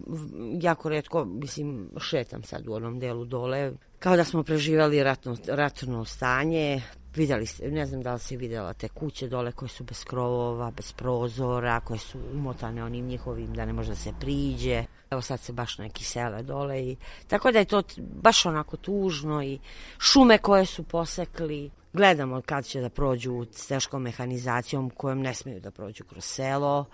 jako 0.62 0.89
redko, 0.89 1.25
mislim, 1.25 1.89
šetam 2.00 2.43
sad 2.43 2.67
u 2.67 2.74
onom 2.74 3.00
delu 3.00 3.25
dole. 3.25 3.71
Kao 4.00 4.15
da 4.15 4.24
smo 4.24 4.43
preživali 4.43 5.03
ratno, 5.03 5.38
ratno 5.48 6.05
stanje, 6.05 6.81
videli 7.15 7.45
ste, 7.45 7.71
ne 7.71 7.86
znam 7.86 8.01
da 8.01 8.13
li 8.13 8.19
si 8.19 8.38
videla 8.38 8.74
te 8.74 8.89
kuće 8.89 9.27
dole 9.27 9.51
koje 9.51 9.69
su 9.69 9.83
bez 9.83 10.03
krovova, 10.03 10.71
bez 10.71 10.93
prozora, 10.93 11.79
koje 11.79 12.00
su 12.00 12.19
umotane 12.33 12.83
onim 12.83 13.05
njihovim 13.05 13.53
da 13.53 13.65
ne 13.65 13.74
može 13.74 13.89
da 13.89 13.95
se 13.95 14.13
priđe. 14.19 14.86
Evo 15.12 15.22
sad 15.22 15.39
se 15.39 15.53
baš 15.53 15.77
neki 15.77 16.03
sele 16.03 16.44
dole 16.44 16.82
i 16.82 16.96
tako 17.27 17.51
da 17.51 17.60
je 17.60 17.65
to 17.65 17.84
baš 17.98 18.46
onako 18.46 18.77
tužno 18.77 19.44
i 19.44 19.60
šume 20.00 20.38
koje 20.38 20.65
su 20.65 20.84
posekli. 20.84 21.72
Gledamo 21.94 22.41
kad 22.41 22.65
će 22.65 22.82
da 22.82 22.89
prođu 22.89 23.46
s 23.51 23.68
teškom 23.68 24.01
mehanizacijom 24.01 24.89
kojom 24.89 25.22
ne 25.22 25.34
smeju 25.34 25.60
da 25.60 25.72
prođu 25.72 26.03
kroz 26.03 26.24
selo 26.24 26.86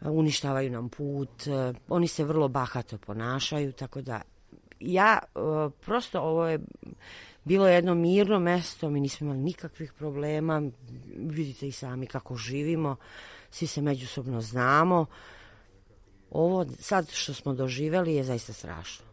uništavaju 0.00 0.70
nam 0.70 0.88
put, 0.88 1.30
oni 1.88 2.08
se 2.08 2.24
vrlo 2.24 2.48
bahato 2.48 2.98
ponašaju, 2.98 3.72
tako 3.72 4.00
da 4.00 4.22
ja 4.80 5.18
uh, 5.34 5.72
prosto 5.84 6.20
ovo 6.20 6.46
je 6.46 6.58
bilo 7.44 7.68
jedno 7.68 7.94
mirno 7.94 8.38
mesto, 8.38 8.90
mi 8.90 9.00
nismo 9.00 9.24
imali 9.24 9.40
nikakvih 9.40 9.92
problema, 9.92 10.62
vidite 11.16 11.68
i 11.68 11.72
sami 11.72 12.06
kako 12.06 12.36
živimo, 12.36 12.96
svi 13.50 13.66
se 13.66 13.82
međusobno 13.82 14.40
znamo. 14.40 15.06
Ovo 16.30 16.66
sad 16.80 17.10
što 17.10 17.34
smo 17.34 17.54
doživeli 17.54 18.14
je 18.14 18.24
zaista 18.24 18.52
strašno. 18.52 19.06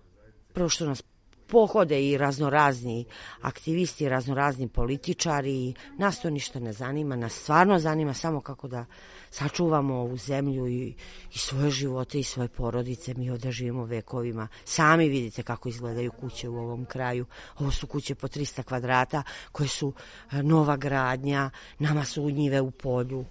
Prvo 0.54 0.70
što 0.70 0.86
nas 0.86 1.04
pohode 1.48 2.10
i 2.10 2.18
raznorazni 2.18 3.06
aktivisti, 3.42 4.10
raznorazni 4.10 4.68
političari, 4.68 5.74
nas 5.98 6.22
to 6.22 6.30
ništa 6.30 6.60
ne 6.60 6.74
zanima, 6.74 7.16
nas 7.16 7.34
stvarno 7.34 7.80
zanima 7.80 8.14
samo 8.14 8.42
kako 8.42 8.68
da 8.68 8.86
sačuvamo 9.30 9.96
ovu 9.96 10.18
zemlju 10.18 10.68
i, 10.68 10.94
i 11.34 11.38
svoje 11.38 11.72
živote 11.72 12.20
i 12.20 12.24
svoje 12.24 12.50
porodice, 12.50 13.14
mi 13.14 13.30
ovde 13.30 13.52
živimo 13.52 13.86
vekovima. 13.86 14.48
Sami 14.66 15.10
vidite 15.10 15.44
kako 15.44 15.70
izgledaju 15.70 16.12
kuće 16.12 16.50
u 16.50 16.58
ovom 16.58 16.86
kraju. 16.86 17.26
Ovo 17.60 17.72
su 17.72 17.88
kuće 17.88 18.16
po 18.16 18.28
300 18.28 18.64
kvadrata 18.64 19.24
koje 19.52 19.68
su 19.68 19.94
e, 20.32 20.44
nova 20.44 20.78
gradnja, 20.78 21.50
nama 21.80 22.06
su 22.06 22.30
njive 22.30 22.62
u 22.62 22.72
polju. 22.72 23.26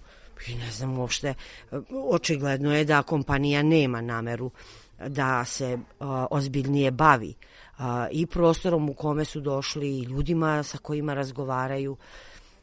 I 0.47 0.55
ne 0.55 0.71
znam 0.71 0.97
uopšte, 0.99 1.33
očigledno 2.09 2.75
je 2.75 2.85
da 2.85 3.03
kompanija 3.03 3.63
nema 3.63 4.01
nameru 4.01 4.51
da 5.07 5.45
se 5.45 5.77
a, 5.99 6.27
ozbiljnije 6.31 6.91
bavi 6.91 7.33
a, 7.77 8.07
i 8.11 8.25
prostorom 8.25 8.89
u 8.89 8.93
kome 8.93 9.25
su 9.25 9.41
došli 9.41 9.87
i 9.87 10.03
ljudima 10.03 10.63
sa 10.63 10.77
kojima 10.77 11.13
razgovaraju. 11.13 11.97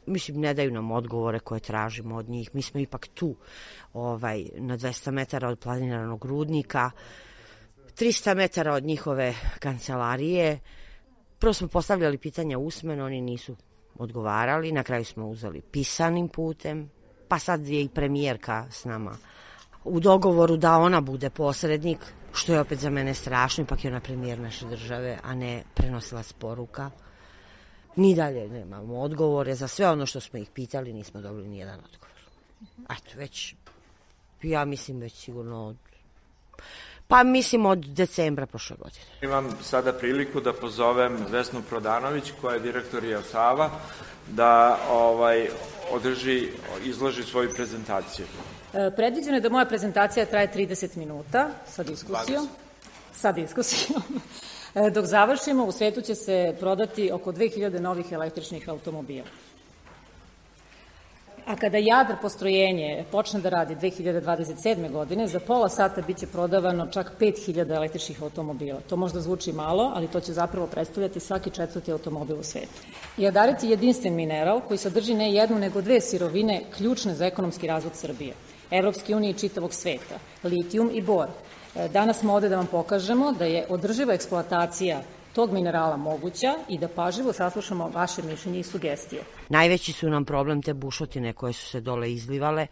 Mislim 0.05 0.39
ne 0.39 0.53
daju 0.53 0.71
nam 0.71 0.91
odgovore 0.91 1.39
koje 1.39 1.59
tražimo 1.59 2.15
od 2.15 2.29
njih. 2.29 2.55
Mi 2.55 2.61
smo 2.61 2.79
ipak 2.79 3.07
tu 3.13 3.35
ovaj 3.93 4.45
na 4.55 4.77
200 4.77 5.11
metara 5.11 5.49
od 5.49 5.59
planiranog 5.59 6.25
rudnika 6.25 6.91
300 7.97 8.35
metara 8.35 8.73
od 8.73 8.83
njihove 8.83 9.33
kancelarije. 9.59 10.59
Prvo 11.39 11.53
smo 11.53 11.67
postavljali 11.67 12.17
pitanja 12.17 12.57
usmeno 12.57 13.05
oni 13.05 13.21
nisu 13.21 13.55
odgovarali. 13.95 14.71
Na 14.71 14.83
kraju 14.83 15.05
smo 15.05 15.27
uzeli 15.27 15.61
pisanim 15.61 16.27
putem 16.27 16.89
pa 17.27 17.39
sad 17.39 17.67
je 17.67 17.81
i 17.81 17.89
premijerka 17.89 18.65
s 18.71 18.85
nama 18.85 19.17
u 19.83 19.99
dogovoru 19.99 20.57
da 20.57 20.77
ona 20.77 21.01
bude 21.01 21.29
posrednik 21.29 21.99
što 22.33 22.53
je 22.53 22.59
opet 22.59 22.79
za 22.79 22.89
mene 22.89 23.13
strašno, 23.13 23.63
ipak 23.63 23.83
je 23.83 23.91
ona 23.91 23.99
premijer 23.99 24.39
naše 24.39 24.65
države, 24.65 25.19
a 25.23 25.35
ne 25.35 25.63
prenosila 25.73 26.23
sporuka. 26.23 26.91
Ni 27.95 28.15
dalje 28.15 28.49
nemamo 28.49 28.99
odgovore, 28.99 29.55
za 29.55 29.67
sve 29.67 29.89
ono 29.89 30.05
što 30.05 30.19
smo 30.19 30.39
ih 30.39 30.49
pitali 30.53 30.93
nismo 30.93 31.21
dobili 31.21 31.47
ni 31.47 31.57
jedan 31.57 31.79
odgovor. 31.79 32.17
Eto, 32.89 33.17
već, 33.17 33.55
ja 34.41 34.65
mislim 34.65 34.99
već 34.99 35.13
sigurno 35.13 35.67
od 35.67 35.75
Pa 37.07 37.23
mislim 37.23 37.65
od 37.65 37.79
decembra 37.79 38.45
prošle 38.45 38.75
godine. 38.75 39.05
Imam 39.21 39.49
sada 39.61 39.93
priliku 39.93 40.41
da 40.41 40.53
pozovem 40.53 41.17
Vesnu 41.29 41.61
Prodanović, 41.69 42.31
koja 42.41 42.53
je 42.53 42.59
direktor 42.59 43.03
Jasava, 43.03 43.69
da 44.27 44.79
ovaj 44.89 45.47
održi, 45.93 46.49
izloži 46.85 47.23
svoju 47.23 47.49
prezentaciju. 47.55 48.25
E, 48.73 48.91
predviđeno 48.95 49.37
je 49.37 49.41
da 49.41 49.49
moja 49.49 49.65
prezentacija 49.65 50.25
traje 50.25 50.51
30 50.55 50.97
minuta 50.97 51.49
sa 51.67 51.83
diskusijom. 51.83 52.43
20. 52.43 52.47
Sa 53.13 53.31
diskusijom. 53.31 54.03
E, 54.75 54.89
dok 54.89 55.05
završimo, 55.05 55.65
u 55.65 55.71
svetu 55.71 56.01
će 56.01 56.15
se 56.15 56.55
prodati 56.59 57.11
oko 57.11 57.31
2000 57.31 57.79
novih 57.79 58.11
električnih 58.11 58.69
automobila. 58.69 59.25
A 61.45 61.55
kada 61.55 61.77
Jadar 61.77 62.15
postrojenje 62.21 63.05
počne 63.11 63.39
da 63.41 63.49
radi 63.49 63.75
2027. 63.75 64.91
godine, 64.91 65.27
za 65.27 65.39
pola 65.39 65.69
sata 65.69 66.01
biće 66.01 66.27
prodavano 66.27 66.87
čak 66.87 67.11
5000 67.19 67.75
električnih 67.75 68.23
automobila. 68.23 68.79
To 68.89 68.95
možda 68.95 69.21
zvuči 69.21 69.51
malo, 69.51 69.91
ali 69.95 70.07
to 70.07 70.19
će 70.19 70.33
zapravo 70.33 70.67
predstavljati 70.67 71.19
svaki 71.19 71.49
četvrti 71.49 71.91
automobil 71.91 72.39
u 72.39 72.43
svetu. 72.43 72.81
Jadarit 73.17 73.63
je 73.63 73.69
jedinstven 73.69 74.15
mineral 74.15 74.61
koji 74.61 74.77
sadrži 74.77 75.13
ne 75.13 75.33
jednu 75.33 75.59
nego 75.59 75.81
dve 75.81 76.01
sirovine 76.01 76.61
ključne 76.77 77.15
za 77.15 77.25
ekonomski 77.25 77.67
razvod 77.67 77.95
Srbije. 77.95 78.33
Evropske 78.71 79.15
unije 79.15 79.31
i 79.31 79.39
čitavog 79.39 79.73
sveta, 79.73 80.15
litijum 80.43 80.89
i 80.93 81.01
bor. 81.01 81.27
E, 81.75 81.87
danas 81.87 82.19
smo 82.19 82.33
ovde 82.33 82.49
da 82.49 82.55
vam 82.55 82.67
pokažemo 82.67 83.31
da 83.31 83.45
je 83.45 83.65
održiva 83.69 84.13
eksploatacija 84.13 85.01
tog 85.33 85.53
minerala 85.53 85.97
moguća 85.97 86.55
i 86.69 86.77
da 86.77 86.87
pažljivo 86.87 87.33
saslušamo 87.33 87.89
vaše 87.93 88.21
mišljenje 88.21 88.59
i 88.59 88.63
sugestije. 88.63 89.21
Najveći 89.49 89.93
su 89.93 90.09
nam 90.09 90.25
problem 90.25 90.61
te 90.61 90.73
bušotine 90.73 91.33
koje 91.33 91.53
su 91.53 91.65
se 91.65 91.81
dole 91.81 92.11
izlivale 92.11 92.67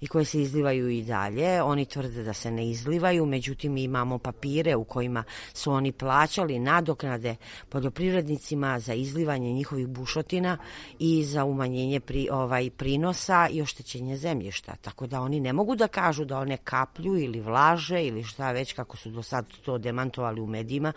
i 0.00 0.06
koje 0.06 0.24
se 0.24 0.42
izlivaju 0.42 0.88
i 0.88 1.02
dalje. 1.02 1.62
Oni 1.62 1.84
tvrde 1.84 2.22
da 2.22 2.32
se 2.32 2.50
ne 2.50 2.70
izlivaju, 2.70 3.26
međutim 3.26 3.76
imamo 3.76 4.18
papire 4.18 4.76
u 4.76 4.84
kojima 4.84 5.24
su 5.54 5.72
oni 5.72 5.92
plaćali 5.92 6.58
nadoknade 6.58 7.36
poljoprivrednicima 7.68 8.80
za 8.80 8.94
izlivanje 8.94 9.52
njihovih 9.52 9.86
bušotina 9.86 10.58
i 10.98 11.24
za 11.24 11.44
umanjenje 11.44 12.00
pri, 12.00 12.28
ovaj, 12.32 12.70
prinosa 12.70 13.48
i 13.50 13.62
oštećenje 13.62 14.16
zemljišta. 14.16 14.76
Tako 14.80 15.06
da 15.06 15.20
oni 15.20 15.40
ne 15.40 15.52
mogu 15.52 15.76
da 15.76 15.88
kažu 15.88 16.24
da 16.24 16.38
one 16.38 16.56
kaplju 16.56 17.16
ili 17.18 17.40
vlaže 17.40 18.06
ili 18.06 18.24
šta 18.24 18.52
već 18.52 18.72
kako 18.72 18.96
su 18.96 19.10
do 19.10 19.22
sad 19.22 19.46
to 19.64 19.78
demantovali 19.78 20.40
u 20.40 20.46
medijima 20.46 20.92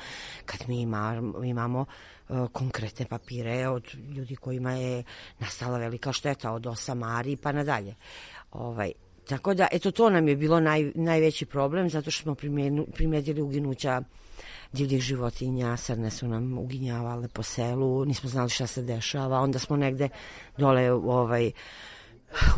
kad 0.45 0.69
mi 0.69 0.81
imamo, 0.81 1.43
imamo 1.43 1.85
e, 2.29 2.33
konkretne 2.51 3.05
papire 3.05 3.67
od 3.67 3.95
ljudi 4.15 4.35
kojima 4.35 4.71
je 4.71 5.03
nastala 5.39 5.77
velika 5.77 6.13
šteta 6.13 6.51
od 6.51 6.67
osamari 6.67 7.37
pa 7.37 7.51
nadalje. 7.51 7.95
Ovaj, 8.51 8.91
tako 9.27 9.53
da, 9.53 9.67
eto, 9.71 9.91
to 9.91 10.09
nam 10.09 10.27
je 10.27 10.35
bilo 10.35 10.59
naj, 10.59 10.91
najveći 10.95 11.45
problem, 11.45 11.89
zato 11.89 12.11
što 12.11 12.23
smo 12.23 12.35
primetili 12.93 13.41
uginuća 13.41 14.01
divljih 14.73 15.01
životinja, 15.01 15.77
srne 15.77 16.11
su 16.11 16.27
nam 16.27 16.57
uginjavale 16.57 17.27
po 17.27 17.43
selu, 17.43 18.05
nismo 18.05 18.29
znali 18.29 18.49
šta 18.49 18.67
se 18.67 18.81
dešava, 18.81 19.39
onda 19.39 19.59
smo 19.59 19.77
negde 19.77 20.09
dole 20.57 20.91
ovaj, 20.91 21.51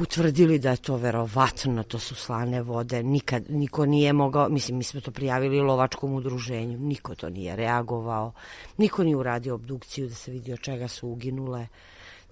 utvrdili 0.04 0.60
da 0.60 0.72
je 0.72 0.78
to 0.78 0.96
verovatno, 0.96 1.84
to 1.84 2.00
su 2.00 2.16
slane 2.16 2.62
vode, 2.62 3.04
nikad, 3.04 3.44
niko 3.50 3.86
nije 3.86 4.14
mogao, 4.14 4.50
mislim, 4.50 4.78
mi 4.78 4.84
smo 4.84 5.02
to 5.02 5.12
prijavili 5.12 5.60
lovačkom 5.60 6.14
udruženju, 6.14 6.80
niko 6.80 7.16
to 7.16 7.30
nije 7.30 7.56
reagovao, 7.56 8.34
niko 8.78 9.04
nije 9.04 9.16
uradio 9.16 9.56
obdukciju 9.56 10.08
da 10.08 10.16
se 10.16 10.32
vidi 10.32 10.54
od 10.54 10.60
čega 10.60 10.88
su 10.88 11.08
uginule. 11.08 11.68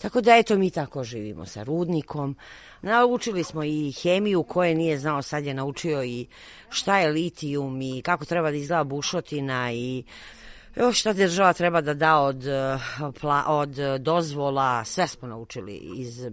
Tako 0.01 0.21
da 0.21 0.35
eto 0.35 0.57
mi 0.57 0.69
tako 0.69 1.03
živimo 1.03 1.45
sa 1.45 1.63
rudnikom. 1.63 2.35
Naučili 2.81 3.43
smo 3.43 3.63
i 3.63 3.93
hemiju 4.01 4.43
koje 4.43 4.75
nije 4.75 4.99
znao, 4.99 5.21
sad 5.21 5.45
je 5.45 5.53
naučio 5.53 6.03
i 6.03 6.27
šta 6.69 6.99
je 6.99 7.11
litijum 7.11 7.81
i 7.81 8.01
kako 8.01 8.25
treba 8.25 8.51
da 8.51 8.57
izgleda 8.57 8.83
bušotina 8.83 9.71
i 9.71 10.03
još 10.75 10.99
šta 10.99 11.13
država 11.13 11.53
treba 11.53 11.81
da 11.81 11.93
da 11.93 12.19
od, 12.19 12.43
od 13.47 13.75
dozvola, 13.99 14.85
sve 14.85 15.07
smo 15.07 15.27
naučili 15.27 15.75
iz 15.75 16.27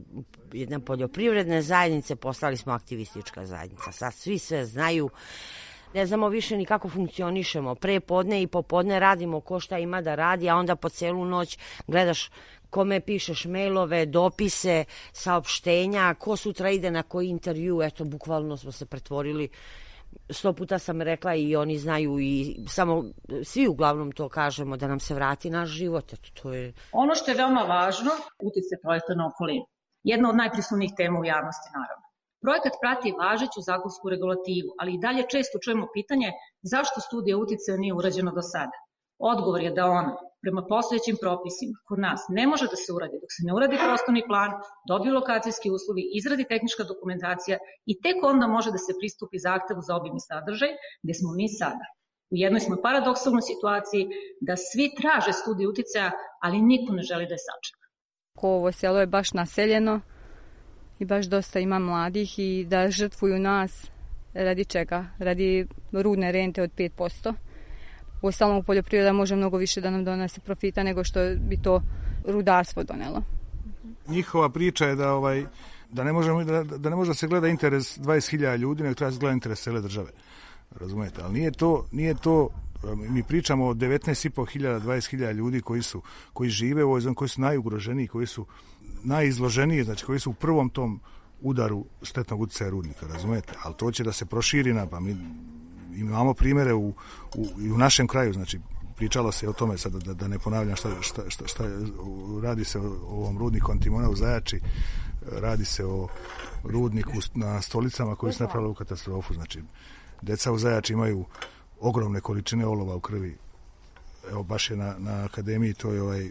jedne 0.52 0.80
poljoprivredne 0.80 1.62
zajednice, 1.62 2.16
postali 2.16 2.56
smo 2.56 2.72
aktivistička 2.72 3.46
zajednica. 3.46 3.92
Sad 3.92 4.14
svi 4.14 4.38
sve 4.38 4.64
znaju, 4.64 5.10
ne 5.94 6.06
znamo 6.06 6.28
više 6.28 6.56
ni 6.56 6.64
kako 6.64 6.88
funkcionišemo. 6.88 7.74
Pre 7.74 8.00
podne 8.00 8.42
i 8.42 8.46
popodne 8.46 9.00
radimo 9.00 9.40
ko 9.40 9.60
šta 9.60 9.78
ima 9.78 10.02
da 10.02 10.14
radi, 10.14 10.50
a 10.50 10.56
onda 10.56 10.76
po 10.76 10.88
celu 10.88 11.24
noć 11.24 11.58
gledaš 11.86 12.30
kome 12.70 13.00
pišeš 13.00 13.44
mailove, 13.44 14.06
dopise, 14.06 14.84
saopštenja, 15.12 16.14
ko 16.14 16.36
sutra 16.36 16.70
ide 16.70 16.90
na 16.90 17.02
koji 17.02 17.28
intervju, 17.28 17.82
eto, 17.82 18.04
bukvalno 18.04 18.56
smo 18.56 18.72
se 18.72 18.86
pretvorili 18.86 19.48
sto 20.30 20.52
puta 20.52 20.78
sam 20.78 21.02
rekla 21.02 21.34
i 21.34 21.56
oni 21.56 21.78
znaju 21.78 22.18
i 22.20 22.56
samo 22.68 23.04
svi 23.44 23.68
uglavnom 23.68 24.12
to 24.12 24.28
kažemo 24.28 24.76
da 24.76 24.88
nam 24.88 25.00
se 25.00 25.14
vrati 25.14 25.50
naš 25.50 25.68
život. 25.68 26.12
Eto, 26.12 26.28
to 26.42 26.52
je... 26.52 26.72
Ono 26.92 27.14
što 27.14 27.30
je 27.30 27.36
veoma 27.36 27.62
važno, 27.62 28.10
utice 28.42 28.74
projekta 28.82 29.14
na 29.14 29.26
okolinu. 29.26 29.66
Jedna 30.04 30.28
od 30.30 30.36
najprisutnijih 30.36 30.92
tema 30.96 31.20
u 31.20 31.24
javnosti, 31.24 31.68
naravno. 31.78 32.06
Projekat 32.44 32.72
prati 32.82 33.14
važeću 33.22 33.60
zakonsku 33.70 34.08
regulativu, 34.08 34.70
ali 34.78 34.94
i 34.94 34.98
dalje 34.98 35.22
često 35.32 35.58
čujemo 35.64 35.86
pitanje 35.94 36.28
zašto 36.62 37.00
studija 37.00 37.36
uticaja 37.36 37.78
nije 37.78 37.94
urađena 37.94 38.32
do 38.38 38.42
sada. 38.42 38.76
Odgovor 39.18 39.60
je 39.62 39.70
da 39.70 39.84
ona, 39.86 40.16
prema 40.42 40.62
postojećim 40.72 41.16
propisima, 41.24 41.76
kod 41.88 41.98
nas 41.98 42.20
ne 42.38 42.44
može 42.46 42.66
da 42.72 42.76
se 42.76 42.90
uradi 42.96 43.16
dok 43.22 43.30
se 43.36 43.42
ne 43.46 43.52
uradi 43.58 43.76
prostorni 43.86 44.22
plan, 44.30 44.50
dobiju 44.90 45.14
lokacijski 45.14 45.68
uslovi, 45.76 46.02
izradi 46.18 46.44
tehnička 46.52 46.82
dokumentacija 46.92 47.56
i 47.90 47.92
tek 48.04 48.18
onda 48.32 48.46
može 48.46 48.70
da 48.70 48.80
se 48.86 48.92
pristupi 49.00 49.38
zahtevu 49.48 49.80
za 49.88 49.92
obim 49.98 50.14
i 50.16 50.26
sadržaj, 50.28 50.72
gde 51.02 51.14
smo 51.18 51.28
mi 51.38 51.48
sada. 51.60 51.86
U 52.32 52.34
jednoj 52.44 52.60
smo 52.60 52.76
paradoksalnoj 52.86 53.44
situaciji 53.52 54.02
da 54.40 54.54
svi 54.56 54.86
traže 54.98 55.32
studiju 55.32 55.70
uticaja, 55.70 56.10
ali 56.44 56.66
niko 56.70 56.92
ne 56.92 57.02
želi 57.02 57.26
da 57.30 57.34
je 57.34 57.44
sačeka. 57.48 57.84
Ko 58.38 58.48
ovo 58.48 58.72
selo 58.72 59.00
je 59.00 59.06
baš 59.06 59.32
naseljeno 59.32 60.00
i 60.98 61.04
baš 61.04 61.24
dosta 61.26 61.58
ima 61.58 61.78
mladih 61.78 62.38
i 62.38 62.64
da 62.64 62.90
žrtvuju 62.90 63.38
nas 63.38 63.90
radi 64.34 64.64
čega? 64.64 65.06
Radi 65.18 65.66
rudne 65.92 66.32
rente 66.32 66.62
od 66.62 66.70
5%. 66.70 67.34
U 68.26 68.28
ostalom 68.28 68.64
poljoprivreda 68.64 69.12
može 69.12 69.36
mnogo 69.36 69.56
više 69.56 69.80
da 69.80 69.90
nam 69.90 70.04
donese 70.04 70.40
profita 70.40 70.82
nego 70.82 71.04
što 71.04 71.20
bi 71.48 71.56
to 71.56 71.82
rudarstvo 72.24 72.84
donelo. 72.84 73.22
Njihova 74.08 74.48
priča 74.48 74.86
je 74.86 74.94
da 74.94 75.12
ovaj 75.12 75.44
da 75.90 76.04
ne 76.04 76.12
možemo 76.12 76.44
da, 76.44 76.64
da 76.64 76.90
ne 76.90 76.96
može 76.96 77.10
da 77.10 77.14
se 77.14 77.26
gleda 77.26 77.48
interes 77.48 77.98
20.000 77.98 78.56
ljudi, 78.56 78.82
nego 78.82 78.94
treba 78.94 79.10
da 79.10 79.14
se 79.14 79.20
gleda 79.20 79.32
interes 79.32 79.62
cele 79.62 79.80
države. 79.80 80.10
Razumete, 80.80 81.22
ali 81.22 81.32
nije 81.32 81.50
to 81.50 81.86
nije 81.92 82.14
to 82.14 82.48
mi 82.94 83.22
pričamo 83.22 83.66
o 83.66 83.74
19.500, 83.74 84.80
20.000 84.80 85.32
ljudi 85.32 85.60
koji 85.60 85.82
su 85.82 86.02
koji 86.32 86.50
žive 86.50 86.84
u 86.84 86.88
ovoj 86.88 87.14
koji 87.14 87.28
su 87.28 87.40
najugroženiji, 87.40 88.06
koji 88.06 88.26
su 88.26 88.46
najizloženiji, 89.04 89.84
znači 89.84 90.04
koji 90.04 90.18
su 90.20 90.30
u 90.30 90.34
prvom 90.34 90.70
tom 90.70 91.00
udaru 91.40 91.84
štetnog 92.02 92.40
utjecaja 92.40 92.70
rudnika, 92.70 93.06
razumete? 93.06 93.52
Ali 93.62 93.74
to 93.74 93.90
će 93.90 94.04
da 94.04 94.12
se 94.12 94.26
proširi 94.26 94.74
na, 94.74 94.86
pa 94.86 95.00
mi 95.00 95.16
imamo 95.96 96.34
primere 96.34 96.74
u, 96.74 96.88
u, 97.34 97.46
i 97.60 97.70
u 97.72 97.78
našem 97.78 98.06
kraju, 98.06 98.32
znači 98.32 98.60
pričalo 98.96 99.32
se 99.32 99.48
o 99.48 99.52
tome 99.52 99.78
sad 99.78 99.92
da, 99.92 100.14
da 100.14 100.28
ne 100.28 100.38
ponavljam 100.38 100.76
šta, 100.76 100.90
šta, 101.00 101.22
šta, 101.28 101.46
šta 101.46 101.64
radi 102.42 102.64
se 102.64 102.78
o, 102.78 102.82
ovom 103.08 103.38
rudniku 103.38 103.72
Antimona 103.72 104.10
u 104.10 104.16
Zajači, 104.16 104.60
radi 105.32 105.64
se 105.64 105.86
o 105.86 106.08
rudniku 106.64 107.12
na 107.34 107.62
stolicama 107.62 108.14
koji 108.14 108.32
su 108.32 108.42
napravili 108.42 108.70
u 108.70 108.74
katastrofu, 108.74 109.34
znači 109.34 109.62
deca 110.22 110.52
u 110.52 110.58
Zajači 110.58 110.92
imaju 110.92 111.24
ogromne 111.80 112.20
količine 112.20 112.66
olova 112.66 112.96
u 112.96 113.00
krvi. 113.00 113.36
Evo 114.30 114.42
baš 114.42 114.70
je 114.70 114.76
na, 114.76 114.94
na 114.98 115.24
akademiji 115.24 115.74
to 115.74 115.92
je 115.92 116.02
ovaj 116.02 116.30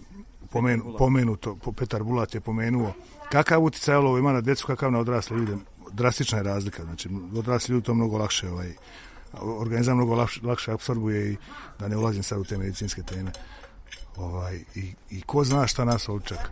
pomenu, 0.51 0.95
pomenuto, 0.97 1.57
Petar 1.77 2.03
Bulat 2.03 2.35
je 2.35 2.41
pomenuo 2.41 2.93
kakav 3.31 3.63
utjecaj 3.63 3.95
olova 3.95 4.19
ima 4.19 4.33
na 4.33 4.41
decu, 4.41 4.67
kakav 4.67 4.91
na 4.91 4.99
odrasle 4.99 5.37
ljude. 5.37 5.57
Drastična 5.91 6.37
je 6.37 6.43
razlika, 6.43 6.83
znači 6.83 7.09
odrasli 7.37 7.73
ljudi 7.73 7.85
to 7.85 7.93
mnogo 7.93 8.17
lakše 8.17 8.49
ovaj, 8.49 8.73
organizam 9.41 9.97
mnogo 9.97 10.15
lakše, 10.15 10.39
lakše 10.43 10.71
absorbuje 10.71 11.31
i 11.31 11.37
da 11.79 11.87
ne 11.87 11.97
ulazim 11.97 12.23
sad 12.23 12.39
u 12.39 12.43
te 12.43 12.57
medicinske 12.57 13.03
teme. 13.03 13.31
Ovaj, 14.17 14.55
i, 14.75 14.93
I 15.09 15.21
ko 15.21 15.43
zna 15.43 15.67
šta 15.67 15.85
nas 15.85 16.09
ovdje 16.09 16.27
čeka. 16.27 16.49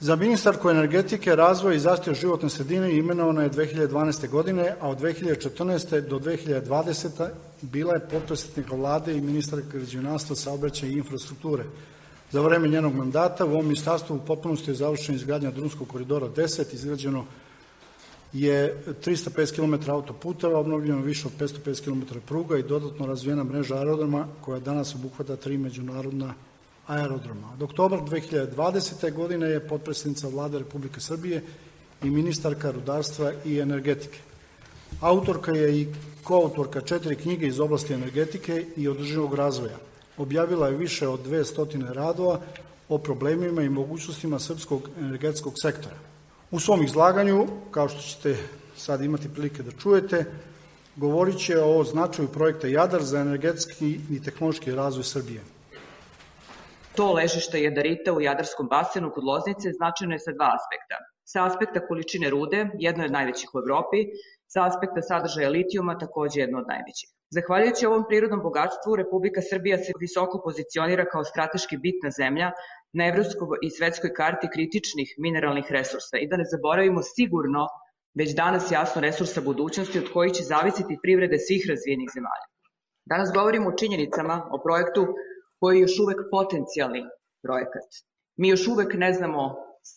Za 0.00 0.16
ministarku 0.16 0.70
energetike, 0.70 1.36
razvoja 1.36 1.76
i 1.76 1.78
zaštitu 1.78 2.14
životne 2.14 2.48
sredine 2.48 2.96
imenovana 2.96 3.42
je 3.42 3.50
2012. 3.50 4.28
godine, 4.28 4.74
a 4.80 4.88
od 4.88 5.00
2014. 5.00 6.00
do 6.00 6.18
2020. 6.18 7.28
bila 7.62 7.94
je 7.94 8.08
potpredsjednika 8.08 8.76
vlade 8.76 9.16
i 9.16 9.20
ministarka 9.20 9.68
građevinarstva, 9.72 10.36
saobraćaja 10.36 10.92
i 10.92 10.96
infrastrukture. 10.96 11.64
Za 12.30 12.40
vreme 12.40 12.68
njenog 12.68 12.94
mandata 12.94 13.44
u 13.44 13.50
ovom 13.50 13.64
ministarstvu 13.64 14.16
u 14.16 14.26
potpunosti 14.26 14.70
je 14.70 14.74
završena 14.74 15.16
izgradnja 15.16 15.50
Drumskog 15.50 15.88
koridora 15.88 16.28
10, 16.28 16.74
izgrađeno 16.74 17.24
je 18.32 18.82
350 19.04 19.54
km 19.56 19.90
autoputeva, 19.90 20.58
obnovljeno 20.58 21.02
više 21.02 21.28
od 21.28 21.48
550 21.48 21.84
km 21.84 22.18
pruga 22.26 22.58
i 22.58 22.62
dodatno 22.62 23.06
razvijena 23.06 23.44
mreža 23.44 23.76
aerodroma 23.76 24.26
koja 24.40 24.60
danas 24.60 24.94
obuhvata 24.94 25.36
tri 25.36 25.58
međunarodna 25.58 26.34
aerodroma. 26.86 27.52
Od 27.54 27.62
oktobra 27.62 27.98
2020. 28.00 29.12
godine 29.14 29.46
je 29.46 29.68
potpredsjednica 29.68 30.28
vlade 30.28 30.58
Republike 30.58 31.00
Srbije 31.00 31.42
i 32.02 32.10
ministarka 32.10 32.70
rudarstva 32.70 33.32
i 33.44 33.58
energetike. 33.58 34.18
Autorka 35.00 35.52
je 35.52 35.80
i 35.80 35.88
koautorka 36.24 36.80
četiri 36.80 37.16
knjige 37.16 37.46
iz 37.46 37.60
oblasti 37.60 37.94
energetike 37.94 38.66
i 38.76 38.88
održivog 38.88 39.34
razvoja. 39.34 39.78
Objavila 40.16 40.68
je 40.68 40.76
više 40.76 41.08
od 41.08 41.26
200 41.26 41.92
radova 41.92 42.40
o 42.88 42.98
problemima 42.98 43.62
i 43.62 43.68
mogućnostima 43.68 44.38
srpskog 44.38 44.88
energetskog 44.98 45.54
sektora. 45.62 45.96
U 46.50 46.60
svom 46.60 46.82
izlaganju, 46.82 47.46
kao 47.70 47.88
što 47.88 48.00
ćete 48.00 48.36
sad 48.76 49.04
imati 49.04 49.28
prilike 49.34 49.62
da 49.62 49.70
čujete, 49.70 50.24
govorit 50.96 51.38
će 51.38 51.58
o 51.58 51.84
značaju 51.84 52.28
projekta 52.28 52.66
Jadar 52.66 53.02
za 53.02 53.20
energetski 53.20 54.00
i 54.10 54.22
tehnološki 54.22 54.74
razvoj 54.74 55.04
Srbije. 55.04 55.40
To 56.96 57.12
ležište 57.12 57.62
jadarita 57.62 58.12
u 58.12 58.20
Jadarskom 58.20 58.68
basenu 58.68 59.12
kod 59.14 59.24
Loznice 59.24 59.72
značajno 59.78 60.14
je 60.14 60.18
sa 60.18 60.32
dva 60.32 60.50
aspekta. 60.58 60.98
Sa 61.24 61.46
aspekta 61.46 61.86
količine 61.86 62.30
rude, 62.30 62.66
jedno 62.78 63.04
je 63.04 63.10
najvećih 63.10 63.54
u 63.54 63.58
Evropi, 63.58 63.98
sa 64.52 64.66
aspekta 64.68 65.02
sadržaja 65.02 65.48
litijuma, 65.56 65.98
takođe 65.98 66.40
jedno 66.40 66.58
od 66.58 66.66
najvećih. 66.72 67.08
Zahvaljujući 67.36 67.86
ovom 67.86 68.04
prirodnom 68.08 68.40
bogatstvu, 68.42 68.96
Republika 69.02 69.40
Srbija 69.50 69.76
se 69.78 69.92
visoko 70.00 70.40
pozicionira 70.46 71.04
kao 71.12 71.24
strateški 71.24 71.76
bitna 71.84 72.10
zemlja 72.20 72.48
na 72.98 73.06
evropskoj 73.10 73.58
i 73.66 73.70
svetskoj 73.70 74.14
karti 74.20 74.52
kritičnih 74.54 75.08
mineralnih 75.18 75.66
resursa 75.70 76.16
i 76.18 76.28
da 76.30 76.36
ne 76.36 76.46
zaboravimo 76.52 77.02
sigurno 77.16 77.62
već 78.18 78.34
danas 78.42 78.72
jasno 78.72 79.00
resursa 79.00 79.40
budućnosti 79.40 79.98
od 79.98 80.12
kojih 80.12 80.32
će 80.32 80.42
zavisiti 80.42 80.98
privrede 81.02 81.38
svih 81.38 81.62
razvijenih 81.68 82.08
zemalja. 82.14 82.46
Danas 83.12 83.32
govorimo 83.34 83.68
o 83.68 83.78
činjenicama, 83.80 84.36
o 84.54 84.62
projektu 84.64 85.06
koji 85.60 85.76
je 85.76 85.80
još 85.80 85.96
uvek 86.04 86.18
potencijalni 86.30 87.02
projekat. 87.44 87.88
Mi 88.40 88.48
još 88.48 88.68
uvek 88.68 88.94
ne 88.94 89.12
znamo 89.12 89.42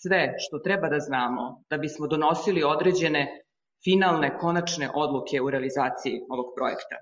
sve 0.01 0.33
što 0.37 0.59
treba 0.59 0.87
da 0.89 0.99
znamo 0.99 1.63
da 1.69 1.77
bismo 1.77 2.07
donosili 2.07 2.63
određene 2.63 3.42
finalne, 3.83 4.37
konačne 4.37 4.89
odluke 4.93 5.41
u 5.41 5.49
realizaciji 5.49 6.21
ovog 6.29 6.53
projekta. 6.55 6.97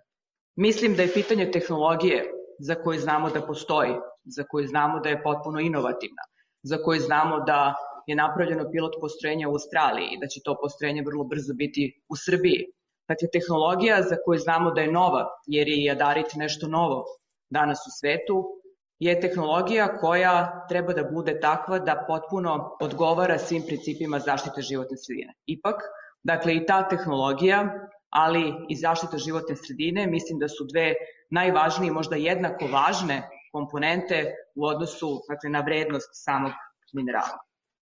Mislim 0.56 0.96
da 0.96 1.02
je 1.02 1.14
pitanje 1.14 1.52
tehnologije 1.52 2.26
za 2.60 2.76
koju 2.76 3.00
znamo 3.00 3.30
da 3.30 3.42
postoji, 3.42 3.94
za 4.26 4.44
koju 4.50 4.68
znamo 4.68 5.00
da 5.00 5.10
je 5.10 5.24
potpuno 5.24 5.60
inovativna, 5.60 6.24
za 6.64 6.78
koju 6.84 7.00
znamo 7.00 7.40
da 7.40 7.74
je 8.08 8.16
napravljeno 8.16 8.70
pilot 8.72 8.94
postrojenja 9.02 9.50
u 9.50 9.52
Australiji 9.52 10.08
i 10.12 10.20
da 10.22 10.28
će 10.28 10.42
to 10.46 10.58
postrojenje 10.62 11.04
vrlo 11.06 11.24
brzo 11.24 11.54
biti 11.54 12.02
u 12.10 12.16
Srbiji. 12.26 12.66
Dakle, 13.08 13.28
tehnologija 13.34 14.02
za 14.02 14.18
koju 14.26 14.40
znamo 14.40 14.72
da 14.72 14.82
je 14.82 14.92
nova, 14.92 15.26
jer 15.48 15.68
je 15.68 15.84
Jadarit 15.84 16.36
nešto 16.36 16.68
novo 16.68 17.06
danas 17.50 17.80
u 17.80 17.92
svetu, 18.00 18.62
je 19.00 19.20
tehnologija 19.20 19.98
koja 19.98 20.66
treba 20.70 20.94
da 20.94 21.04
bude 21.04 21.40
takva 21.40 21.80
da 21.80 22.04
potpuno 22.08 22.78
odgovara 22.82 23.38
svim 23.38 23.64
principima 23.68 24.20
zaštite 24.20 24.62
životne 24.62 24.98
sredine. 24.98 25.34
Ipak, 25.46 25.82
dakle, 26.24 26.56
i 26.56 26.66
ta 26.66 26.90
tehnologija, 26.90 27.88
ali 28.10 28.54
i 28.70 28.76
zaštita 28.76 29.18
životne 29.18 29.56
sredine, 29.56 30.08
mislim 30.08 30.40
da 30.40 30.48
su 30.48 30.66
dve 30.72 30.94
najvažnije, 31.30 31.92
možda 31.92 32.16
jednako 32.16 32.68
važne 32.68 33.30
komponente 33.52 34.36
u 34.56 34.66
odnosu 34.66 35.22
dakle, 35.30 35.50
na 35.50 35.60
vrednost 35.60 36.10
samog 36.14 36.52
minerala. 36.94 37.38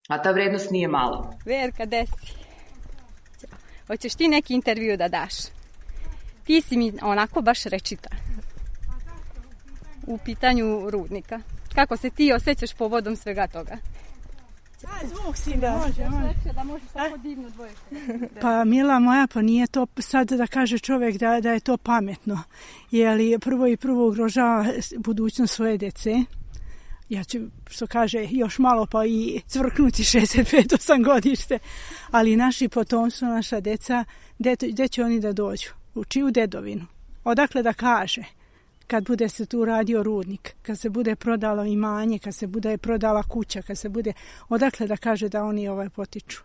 A 0.08 0.22
ta 0.22 0.30
vrednost 0.30 0.70
nije 0.70 0.88
mala. 0.88 1.34
Verka, 1.46 1.84
desi. 1.84 2.34
Hoćeš 3.86 4.14
ti 4.14 4.28
neki 4.28 4.54
intervju 4.54 4.96
da 4.96 5.08
daš? 5.08 5.34
Ti 6.44 6.60
si 6.60 6.76
mi 6.76 6.92
onako 7.02 7.40
baš 7.40 7.64
rečita 7.64 8.08
u 10.06 10.18
pitanju 10.24 10.90
rudnika. 10.90 11.40
Kako 11.74 11.96
se 11.96 12.10
ti 12.10 12.32
osjećaš 12.32 12.74
povodom 12.74 13.16
svega 13.16 13.46
toga? 13.46 13.76
A, 14.84 15.06
zvuk 15.06 15.36
si 15.36 15.56
da. 15.56 15.72
Može, 15.86 16.08
može. 16.08 16.52
Da 16.54 16.64
možeš 16.64 16.88
tako 16.92 17.16
divno 17.16 17.50
dvoje. 17.50 17.72
Pa, 18.40 18.64
mila 18.64 18.98
moja, 18.98 19.26
pa 19.34 19.42
nije 19.42 19.66
to 19.66 19.86
sad 19.98 20.28
da 20.32 20.46
kaže 20.46 20.78
čovjek 20.78 21.16
da, 21.16 21.40
da 21.40 21.52
je 21.52 21.60
to 21.60 21.76
pametno. 21.76 22.42
Jer 22.90 23.40
prvo 23.40 23.66
i 23.66 23.76
prvo 23.76 24.08
ugrožava 24.08 24.66
budućnost 24.96 25.54
svoje 25.54 25.78
dece. 25.78 26.14
Ja 27.08 27.24
ću, 27.24 27.38
što 27.70 27.86
kaže, 27.86 28.26
još 28.30 28.58
malo 28.58 28.86
pa 28.86 29.06
i 29.06 29.40
cvrknuti 29.46 30.02
65-8 30.02 31.04
godište. 31.04 31.58
Ali 32.10 32.36
naši 32.36 32.68
potomstvo, 32.68 33.28
naša 33.28 33.60
deca, 33.60 34.04
gde 34.72 34.88
će 34.88 35.04
oni 35.04 35.20
da 35.20 35.32
dođu? 35.32 35.68
U 35.94 36.04
čiju 36.04 36.30
dedovinu? 36.30 36.86
Odakle 37.24 37.62
da 37.62 37.72
kaže? 37.72 38.22
Kad 38.90 39.06
bude 39.06 39.28
se 39.28 39.46
tu 39.46 39.64
radio 39.64 40.02
rudnik, 40.02 40.54
kad 40.62 40.78
se 40.78 40.90
bude 40.90 41.16
prodalo 41.16 41.64
imanje, 41.64 42.18
kad 42.18 42.34
se 42.34 42.46
bude 42.46 42.78
prodala 42.78 43.22
kuća, 43.22 43.62
kad 43.62 43.78
se 43.78 43.88
bude, 43.88 44.12
odakle 44.48 44.86
da 44.86 44.96
kaže 44.96 45.28
da 45.28 45.44
oni 45.44 45.68
ovaj 45.68 45.90
potiču. 45.90 46.42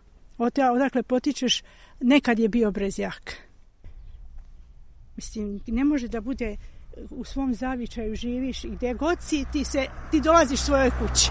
Odakle 0.72 1.02
potičeš, 1.02 1.62
nekad 2.00 2.38
je 2.38 2.48
bio 2.48 2.70
brezjak. 2.70 3.32
Mislim, 5.16 5.60
ne 5.66 5.84
može 5.84 6.08
da 6.08 6.20
bude 6.20 6.56
u 7.10 7.24
svom 7.24 7.54
zavičaju 7.54 8.16
živiš 8.16 8.64
i 8.64 8.70
gde 8.70 8.94
god 8.94 9.18
si, 9.20 9.44
ti, 9.52 9.64
se, 9.64 9.86
ti 10.10 10.20
dolaziš 10.20 10.60
svojoj 10.60 10.90
kući. 10.90 11.30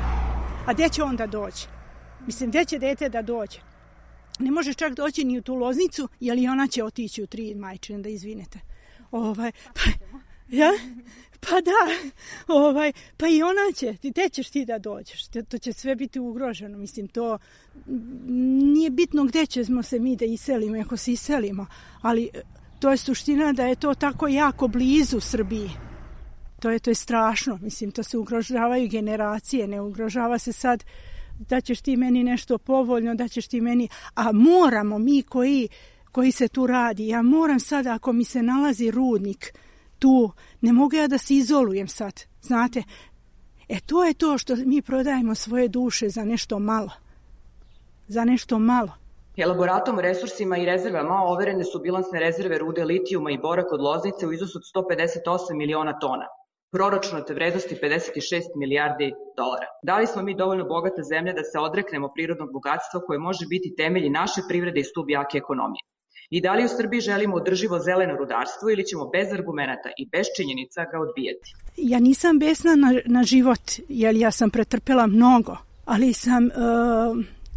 A 0.67 0.73
gde 0.73 0.89
će 0.89 1.03
onda 1.03 1.27
doći? 1.27 1.67
Mislim, 2.25 2.49
gde 2.49 2.65
će 2.65 2.79
dete 2.79 3.09
da 3.09 3.21
dođe? 3.21 3.59
Ne 4.39 4.51
može 4.51 4.73
čak 4.73 4.93
doći 4.93 5.23
ni 5.23 5.37
u 5.37 5.41
tu 5.41 5.55
loznicu, 5.55 6.09
jer 6.19 6.37
i 6.37 6.47
ona 6.47 6.67
će 6.67 6.83
otići 6.83 7.23
u 7.23 7.27
tri 7.27 7.55
majčine, 7.55 7.99
da 7.99 8.09
izvinete. 8.09 8.59
Ovaj, 9.11 9.51
pa, 9.73 9.81
Ja? 10.49 10.71
Pa 11.49 11.61
da, 11.61 12.11
ovaj, 12.47 12.91
pa 13.17 13.27
i 13.27 13.41
ona 13.41 13.71
će, 13.75 13.93
ti 14.01 14.11
te 14.11 14.29
ćeš 14.29 14.49
ti 14.49 14.65
da 14.65 14.79
dođeš, 14.79 15.27
to 15.49 15.57
će 15.57 15.73
sve 15.73 15.95
biti 15.95 16.19
ugroženo, 16.19 16.77
mislim, 16.77 17.07
to 17.07 17.37
nije 18.75 18.89
bitno 18.89 19.23
gde 19.23 19.45
ćemo 19.45 19.83
se 19.83 19.99
mi 19.99 20.15
da 20.15 20.25
iselimo, 20.25 20.81
ako 20.81 20.97
se 20.97 21.11
iselimo, 21.11 21.65
ali 22.01 22.29
to 22.79 22.91
je 22.91 22.97
suština 22.97 23.53
da 23.53 23.65
je 23.65 23.75
to 23.75 23.93
tako 23.93 24.27
jako 24.27 24.67
blizu 24.67 25.19
Srbiji. 25.19 25.69
To 26.59 26.69
je, 26.69 26.79
to 26.79 26.89
je 26.89 26.95
strašno, 26.95 27.59
mislim, 27.61 27.91
to 27.91 28.03
se 28.03 28.17
ugrožavaju 28.17 28.89
generacije, 28.89 29.67
ne 29.67 29.81
ugrožava 29.81 30.39
se 30.39 30.53
sad 30.53 30.83
da 31.39 31.61
ćeš 31.61 31.81
ti 31.81 31.97
meni 31.97 32.23
nešto 32.23 32.57
povoljno, 32.57 33.15
da 33.15 33.27
ćeš 33.27 33.47
ti 33.47 33.61
meni, 33.61 33.89
a 34.15 34.31
moramo 34.31 34.99
mi 34.99 35.23
koji, 35.23 35.67
koji 36.11 36.31
se 36.31 36.47
tu 36.47 36.67
radi, 36.67 37.07
ja 37.07 37.21
moram 37.21 37.59
sad 37.59 37.87
ako 37.87 38.13
mi 38.13 38.23
se 38.23 38.43
nalazi 38.43 38.91
rudnik, 38.91 39.53
tu, 40.05 40.31
ne 40.61 40.73
mogu 40.73 40.95
ja 40.95 41.07
da 41.07 41.17
se 41.17 41.33
izolujem 41.33 41.87
sad, 41.87 42.13
znate. 42.41 42.83
E 43.69 43.79
to 43.85 44.03
je 44.03 44.13
to 44.13 44.37
što 44.37 44.55
mi 44.55 44.81
prodajemo 44.81 45.35
svoje 45.35 45.67
duše 45.67 46.09
za 46.09 46.23
nešto 46.23 46.59
malo. 46.59 46.91
Za 48.07 48.25
nešto 48.25 48.59
malo. 48.59 48.91
Elaboratom 49.37 49.99
resursima 49.99 50.57
i 50.57 50.65
rezervama 50.65 51.15
overene 51.23 51.63
su 51.63 51.79
bilansne 51.79 52.19
rezerve 52.19 52.57
rude 52.57 52.85
litijuma 52.85 53.31
i 53.31 53.37
bora 53.37 53.63
kod 53.67 53.81
Loznice 53.81 54.27
u 54.27 54.33
iznosu 54.33 54.59
od 54.59 54.85
158 54.85 55.57
miliona 55.57 55.99
tona. 55.99 56.27
proračunate 56.75 57.33
vrednosti 57.33 57.75
56 57.83 58.41
milijardi 58.61 59.07
dolara. 59.37 59.67
Da 59.83 59.97
li 59.97 60.07
smo 60.07 60.21
mi 60.21 60.35
dovoljno 60.35 60.65
bogata 60.65 61.03
zemlja 61.11 61.33
da 61.33 61.43
se 61.43 61.57
odreknemo 61.67 62.07
prirodnog 62.15 62.49
bogatstva 62.53 63.01
koje 63.05 63.19
može 63.19 63.45
biti 63.53 63.75
temelji 63.77 64.09
naše 64.09 64.41
privrede 64.49 64.79
i 64.79 64.89
stub 64.91 65.09
jake 65.09 65.37
ekonomije? 65.37 65.83
I 66.29 66.41
da 66.41 66.53
li 66.53 66.65
u 66.65 66.67
Srbiji 66.77 67.01
želimo 67.01 67.35
održivo 67.35 67.79
zeleno 67.79 68.15
rudarstvo 68.15 68.69
ili 68.69 68.85
ćemo 68.85 69.09
bez 69.09 69.33
argumenta 69.33 69.89
i 69.97 70.07
bez 70.09 70.25
činjenica 70.37 70.85
ga 70.91 70.99
odbijati? 70.99 71.53
Ja 71.77 71.99
nisam 71.99 72.39
besna 72.39 72.75
na, 72.75 72.93
na 73.05 73.23
život, 73.23 73.71
jer 73.89 74.15
ja 74.15 74.31
sam 74.31 74.49
pretrpela 74.49 75.07
mnogo, 75.07 75.57
ali 75.85 76.13
sam 76.13 76.45
uh, 76.45 76.51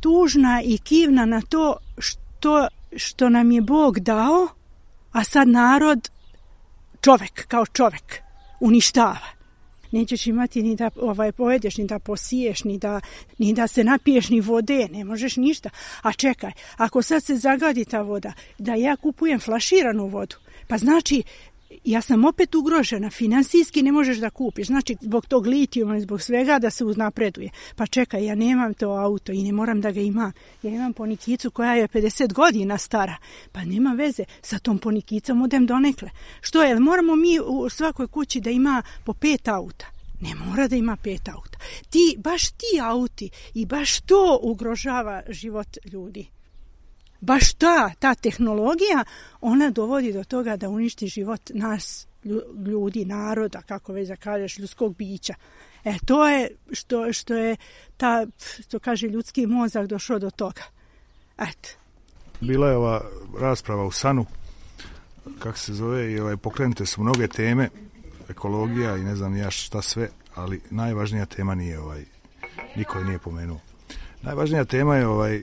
tužna 0.00 0.62
i 0.64 0.78
kivna 0.78 1.24
na 1.24 1.40
to 1.48 1.76
što, 1.98 2.68
što 2.96 3.28
nam 3.28 3.50
je 3.50 3.60
Bog 3.60 4.00
dao, 4.00 4.48
a 5.12 5.24
sad 5.24 5.48
narod, 5.48 6.10
čovek 7.00 7.46
kao 7.48 7.66
čovek, 7.66 8.22
uništava 8.60 9.37
nećeš 9.90 10.26
imati 10.26 10.62
ni 10.62 10.76
da 10.76 10.90
ovaj, 10.96 11.32
pojedeš, 11.32 11.76
ni 11.76 11.86
da 11.86 11.98
posiješ, 11.98 12.64
ni 12.64 12.78
da, 12.78 13.00
ni 13.38 13.52
da 13.52 13.66
se 13.66 13.84
napiješ 13.84 14.28
ni 14.28 14.40
vode, 14.40 14.88
ne 14.92 15.04
možeš 15.04 15.36
ništa. 15.36 15.70
A 16.02 16.12
čekaj, 16.12 16.52
ako 16.76 17.02
sad 17.02 17.24
se 17.24 17.36
zagadi 17.36 17.84
ta 17.84 18.02
voda, 18.02 18.32
da 18.58 18.74
ja 18.74 18.96
kupujem 18.96 19.40
flaširanu 19.40 20.06
vodu, 20.06 20.36
pa 20.66 20.78
znači 20.78 21.22
ja 21.84 22.00
sam 22.00 22.24
opet 22.24 22.54
ugrožena, 22.54 23.10
finansijski 23.10 23.82
ne 23.82 23.92
možeš 23.92 24.18
da 24.18 24.30
kupiš, 24.30 24.66
znači 24.66 24.96
zbog 25.00 25.26
tog 25.26 25.46
litijuma 25.46 25.96
i 25.96 26.00
zbog 26.00 26.22
svega 26.22 26.58
da 26.58 26.70
se 26.70 26.84
uznapreduje. 26.84 27.50
Pa 27.76 27.86
čekaj, 27.86 28.24
ja 28.24 28.34
nemam 28.34 28.74
to 28.74 28.90
auto 28.90 29.32
i 29.32 29.42
ne 29.42 29.52
moram 29.52 29.80
da 29.80 29.90
ga 29.90 30.00
imam. 30.00 30.32
Ja 30.62 30.70
imam 30.70 30.92
ponikicu 30.92 31.50
koja 31.50 31.74
je 31.74 31.88
50 31.88 32.32
godina 32.32 32.78
stara, 32.78 33.16
pa 33.52 33.64
nema 33.64 33.92
veze, 33.92 34.24
sa 34.42 34.58
tom 34.58 34.78
ponikicom 34.78 35.42
odem 35.42 35.66
donekle. 35.66 36.10
Što 36.40 36.62
je, 36.62 36.80
moramo 36.80 37.16
mi 37.16 37.40
u 37.40 37.68
svakoj 37.68 38.06
kući 38.06 38.40
da 38.40 38.50
ima 38.50 38.82
po 39.04 39.12
pet 39.12 39.48
auta. 39.48 39.86
Ne 40.20 40.34
mora 40.34 40.68
da 40.68 40.76
ima 40.76 40.96
pet 40.96 41.28
auta. 41.28 41.58
Ti, 41.90 42.16
baš 42.18 42.50
ti 42.50 42.80
auti 42.82 43.30
i 43.54 43.66
baš 43.66 44.00
to 44.00 44.38
ugrožava 44.42 45.22
život 45.28 45.68
ljudi 45.92 46.37
baš 47.20 47.52
ta, 47.52 47.90
ta 47.98 48.14
tehnologija, 48.14 49.04
ona 49.40 49.70
dovodi 49.70 50.12
do 50.12 50.24
toga 50.24 50.56
da 50.56 50.68
uništi 50.68 51.06
život 51.06 51.50
nas, 51.54 52.06
ljudi, 52.66 53.04
naroda, 53.04 53.62
kako 53.62 53.92
već 53.92 54.08
da 54.08 54.16
kažeš, 54.16 54.58
ljudskog 54.58 54.96
bića. 54.96 55.34
E, 55.84 55.94
to 56.04 56.28
je 56.28 56.50
što, 56.72 57.12
što 57.12 57.34
je 57.34 57.56
ta, 57.96 58.26
što 58.60 58.78
kaže, 58.78 59.08
ljudski 59.08 59.46
mozak 59.46 59.86
došao 59.86 60.18
do 60.18 60.30
toga. 60.30 60.62
Eto. 61.38 61.68
Bila 62.40 62.68
je 62.68 62.76
ova 62.76 63.04
rasprava 63.40 63.84
u 63.84 63.90
Sanu, 63.90 64.26
kako 65.38 65.58
se 65.58 65.74
zove, 65.74 66.12
i 66.12 66.20
ovaj, 66.20 66.36
pokrenute 66.36 66.86
su 66.86 67.02
mnoge 67.02 67.28
teme, 67.28 67.68
ekologija 68.28 68.96
i 68.96 69.04
ne 69.04 69.16
znam 69.16 69.36
ja 69.36 69.50
šta 69.50 69.82
sve, 69.82 70.08
ali 70.34 70.60
najvažnija 70.70 71.26
tema 71.26 71.54
nije 71.54 71.80
ovaj, 71.80 72.04
niko 72.76 72.98
je 72.98 73.04
nije 73.04 73.18
pomenuo. 73.18 73.60
Najvažnija 74.22 74.64
tema 74.64 74.96
je 74.96 75.06
ovaj 75.06 75.42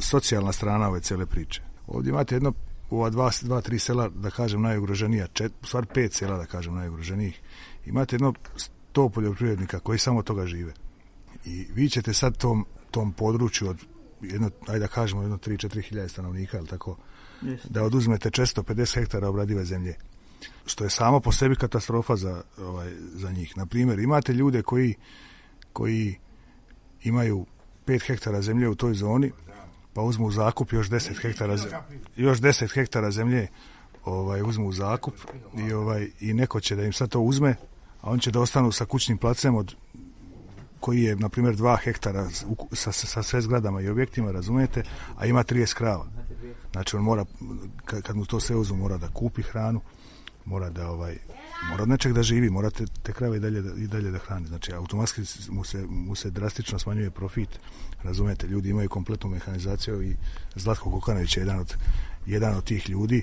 socijalna 0.00 0.52
strana 0.52 0.88
ove 0.88 1.00
cele 1.00 1.26
priče. 1.26 1.62
Ovdje 1.86 2.10
imate 2.10 2.34
jedno, 2.34 2.52
ova 2.90 3.10
dva, 3.10 3.30
dva, 3.42 3.60
tri 3.60 3.78
sela, 3.78 4.08
da 4.08 4.30
kažem, 4.30 4.62
najugroženija, 4.62 5.26
čet, 5.26 5.52
stvar 5.62 5.86
pet 5.86 6.12
sela, 6.12 6.36
da 6.36 6.46
kažem, 6.46 6.74
najugroženijih, 6.74 7.40
imate 7.86 8.16
jedno 8.16 8.34
sto 8.56 9.08
poljoprivrednika 9.08 9.78
koji 9.80 9.98
samo 9.98 10.22
toga 10.22 10.46
žive. 10.46 10.72
I 11.44 11.66
vi 11.74 11.88
ćete 11.88 12.12
sad 12.14 12.36
tom, 12.36 12.66
tom 12.90 13.12
području 13.12 13.68
od 13.68 13.84
jedno, 14.20 14.50
ajde 14.66 14.78
da 14.78 14.88
kažemo, 14.88 15.22
jedno 15.22 15.36
3-4 15.36 15.82
hiljade 15.82 16.08
stanovnika, 16.08 16.58
ili 16.58 16.66
tako, 16.66 16.96
yes. 17.42 17.58
da 17.68 17.82
oduzmete 17.82 18.30
450 18.30 18.94
hektara 18.94 19.28
obradive 19.28 19.64
zemlje 19.64 19.96
što 20.66 20.84
je 20.84 20.90
samo 20.90 21.20
po 21.20 21.32
sebi 21.32 21.56
katastrofa 21.56 22.16
za, 22.16 22.42
ovaj, 22.58 22.92
za 23.14 23.30
njih. 23.30 23.56
Na 23.56 23.66
primjer, 23.66 23.98
imate 23.98 24.32
ljude 24.32 24.62
koji, 24.62 24.94
koji 25.72 26.18
imaju 27.02 27.46
5 27.86 28.06
hektara 28.06 28.42
zemlje 28.42 28.68
u 28.68 28.74
toj 28.74 28.94
zoni, 28.94 29.32
pa 29.94 30.02
uzmu 30.02 30.26
u 30.26 30.30
zakup 30.30 30.72
još 30.72 30.88
10 30.88 31.22
hektara 31.22 31.56
još 32.16 32.38
10 32.38 32.74
hektara 32.74 33.10
zemlje 33.10 33.48
ovaj 34.04 34.42
uzmu 34.42 34.66
u 34.66 34.72
zakup 34.72 35.14
i 35.68 35.72
ovaj 35.72 36.08
i 36.20 36.34
neko 36.34 36.60
će 36.60 36.76
da 36.76 36.82
im 36.82 36.92
sad 36.92 37.08
to 37.08 37.20
uzme 37.20 37.56
a 38.00 38.10
on 38.10 38.18
će 38.18 38.30
da 38.30 38.40
ostanu 38.40 38.72
sa 38.72 38.84
kućnim 38.84 39.18
placem 39.18 39.54
od 39.54 39.74
koji 40.80 41.02
je 41.02 41.16
na 41.16 41.28
primjer 41.28 41.56
2 41.56 41.76
hektara 41.84 42.28
sa, 42.72 42.92
sa 42.92 43.22
sve 43.22 43.40
zgradama 43.40 43.80
i 43.80 43.88
objektima 43.88 44.30
razumete 44.30 44.82
a 45.16 45.26
ima 45.26 45.44
30 45.44 45.74
krava 45.74 46.06
znači 46.72 46.96
on 46.96 47.02
mora 47.02 47.24
kad 47.84 48.16
mu 48.16 48.26
to 48.26 48.40
sve 48.40 48.56
uzmu 48.56 48.76
mora 48.76 48.96
da 48.96 49.08
kupi 49.08 49.42
hranu 49.42 49.80
mora 50.44 50.70
da 50.70 50.90
ovaj 50.90 51.16
mora 51.68 51.82
od 51.82 51.88
nečeg 51.88 52.12
da 52.12 52.22
živi, 52.22 52.50
mora 52.50 52.70
te, 52.70 52.84
te 53.02 53.12
krave 53.12 53.36
i 53.36 53.40
dalje, 53.40 53.62
da, 53.62 53.74
i 53.76 53.86
dalje 53.86 54.10
da 54.10 54.18
hrani. 54.18 54.46
Znači, 54.46 54.72
automatski 54.72 55.22
mu 55.50 55.64
se, 55.64 55.86
mu 55.88 56.14
se 56.14 56.30
drastično 56.30 56.78
smanjuje 56.78 57.10
profit. 57.10 57.48
Razumete, 58.02 58.46
ljudi 58.46 58.70
imaju 58.70 58.88
kompletnu 58.88 59.30
mehanizaciju 59.30 60.02
i 60.02 60.16
Zlatko 60.54 60.90
Kokanović 60.90 61.36
je 61.36 61.40
jedan 61.40 61.58
od, 61.58 61.76
jedan 62.26 62.56
od 62.56 62.64
tih 62.64 62.90
ljudi. 62.90 63.22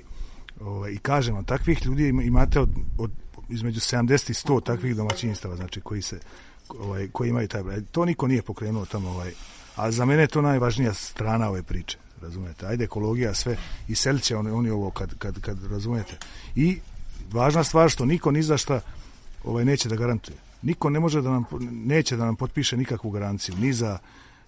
Ovaj, 0.62 0.92
I 0.92 0.98
kažem 0.98 1.36
vam, 1.36 1.46
takvih 1.46 1.86
ljudi 1.86 2.08
imate 2.08 2.60
od, 2.60 2.70
od 2.98 3.12
između 3.50 3.80
70 3.80 4.30
i 4.30 4.34
100 4.34 4.64
takvih 4.64 4.96
domaćinstava, 4.96 5.56
znači 5.56 5.82
koji 5.82 6.02
se 6.02 6.20
ovaj, 6.80 7.08
koji 7.12 7.30
imaju 7.30 7.48
taj 7.48 7.64
to 7.92 8.06
niko 8.06 8.28
nije 8.28 8.42
pokrenuo 8.42 8.86
tamo 8.86 9.10
ovaj 9.10 9.32
a 9.76 9.92
za 9.92 10.06
mene 10.06 10.22
je 10.22 10.28
to 10.28 10.42
najvažnija 10.42 10.94
strana 10.94 11.50
ove 11.50 11.64
priče 11.64 11.98
razumete 12.22 12.66
ajde 12.66 12.84
ekologija 12.84 13.34
sve 13.34 13.58
i 13.88 13.96
selit 13.96 14.24
će 14.24 14.36
oni, 14.36 14.50
oni 14.50 14.70
ovo 14.70 14.92
kad, 14.92 15.18
kad, 15.18 15.42
kad 15.42 15.72
razumete 15.72 16.18
i 16.56 16.80
važna 17.32 17.64
stvar 17.64 17.90
što 17.90 18.06
niko 18.06 18.32
ni 18.32 18.44
za 18.44 18.58
šta 18.58 18.80
ovaj, 19.44 19.66
neće 19.66 19.90
da 19.90 19.96
garantuje. 19.96 20.38
Niko 20.62 20.90
ne 20.90 21.00
može 21.00 21.22
da 21.22 21.30
nam, 21.30 21.46
neće 21.72 22.18
da 22.18 22.26
nam 22.26 22.36
potpiše 22.36 22.78
nikakvu 22.78 23.10
garanciju, 23.12 23.56
ni 23.56 23.74
za 23.74 23.98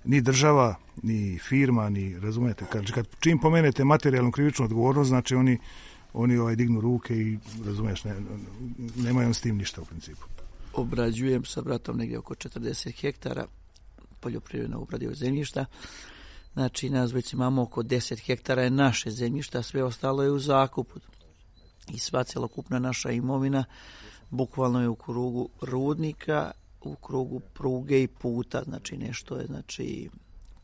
ni 0.04 0.22
država, 0.22 0.76
ni 1.04 1.40
firma, 1.40 1.90
ni, 1.90 2.20
razumete, 2.20 2.66
kad, 2.72 2.92
kad 2.92 3.08
čim 3.20 3.40
pomenete 3.40 3.84
materijalnu 3.84 4.32
krivičnu 4.32 4.66
odgovornost, 4.66 5.08
znači 5.08 5.36
oni, 5.36 5.58
oni 6.14 6.38
ovaj, 6.38 6.56
dignu 6.56 6.82
ruke 6.82 7.16
i, 7.16 7.38
razumeš, 7.66 8.04
ne, 8.04 8.16
nemaju 8.96 9.28
on 9.28 9.34
s 9.34 9.42
tim 9.42 9.58
ništa 9.58 9.82
u 9.82 9.86
principu. 9.86 10.22
Obrađujem 10.74 11.46
sa 11.46 11.62
bratom 11.62 11.98
negdje 11.98 12.20
oko 12.20 12.36
40 12.36 13.02
hektara 13.02 13.46
poljoprivredno 14.20 14.80
obradivo 14.80 15.14
zemljišta. 15.14 15.66
Znači, 16.54 16.90
nas 16.90 17.12
već 17.12 17.34
imamo 17.34 17.62
oko 17.62 17.84
10 17.84 18.26
hektara 18.26 18.64
je 18.64 18.70
naše 18.70 19.12
zemljišta, 19.12 19.64
sve 19.64 19.84
ostalo 19.84 20.24
je 20.24 20.32
u 20.32 20.40
zakupu 20.40 21.00
i 21.90 22.00
sva 22.00 22.24
celokupna 22.24 22.80
naša 22.80 23.12
imovina 23.12 23.64
bukvalno 24.30 24.82
je 24.82 24.90
u 24.90 24.96
krugu 24.96 25.50
rudnika, 25.62 26.52
u 26.82 26.96
krugu 26.96 27.40
pruge 27.40 28.04
i 28.04 28.08
puta, 28.08 28.64
znači 28.64 28.98
nešto 28.98 29.36
je 29.36 29.46
znači 29.46 30.10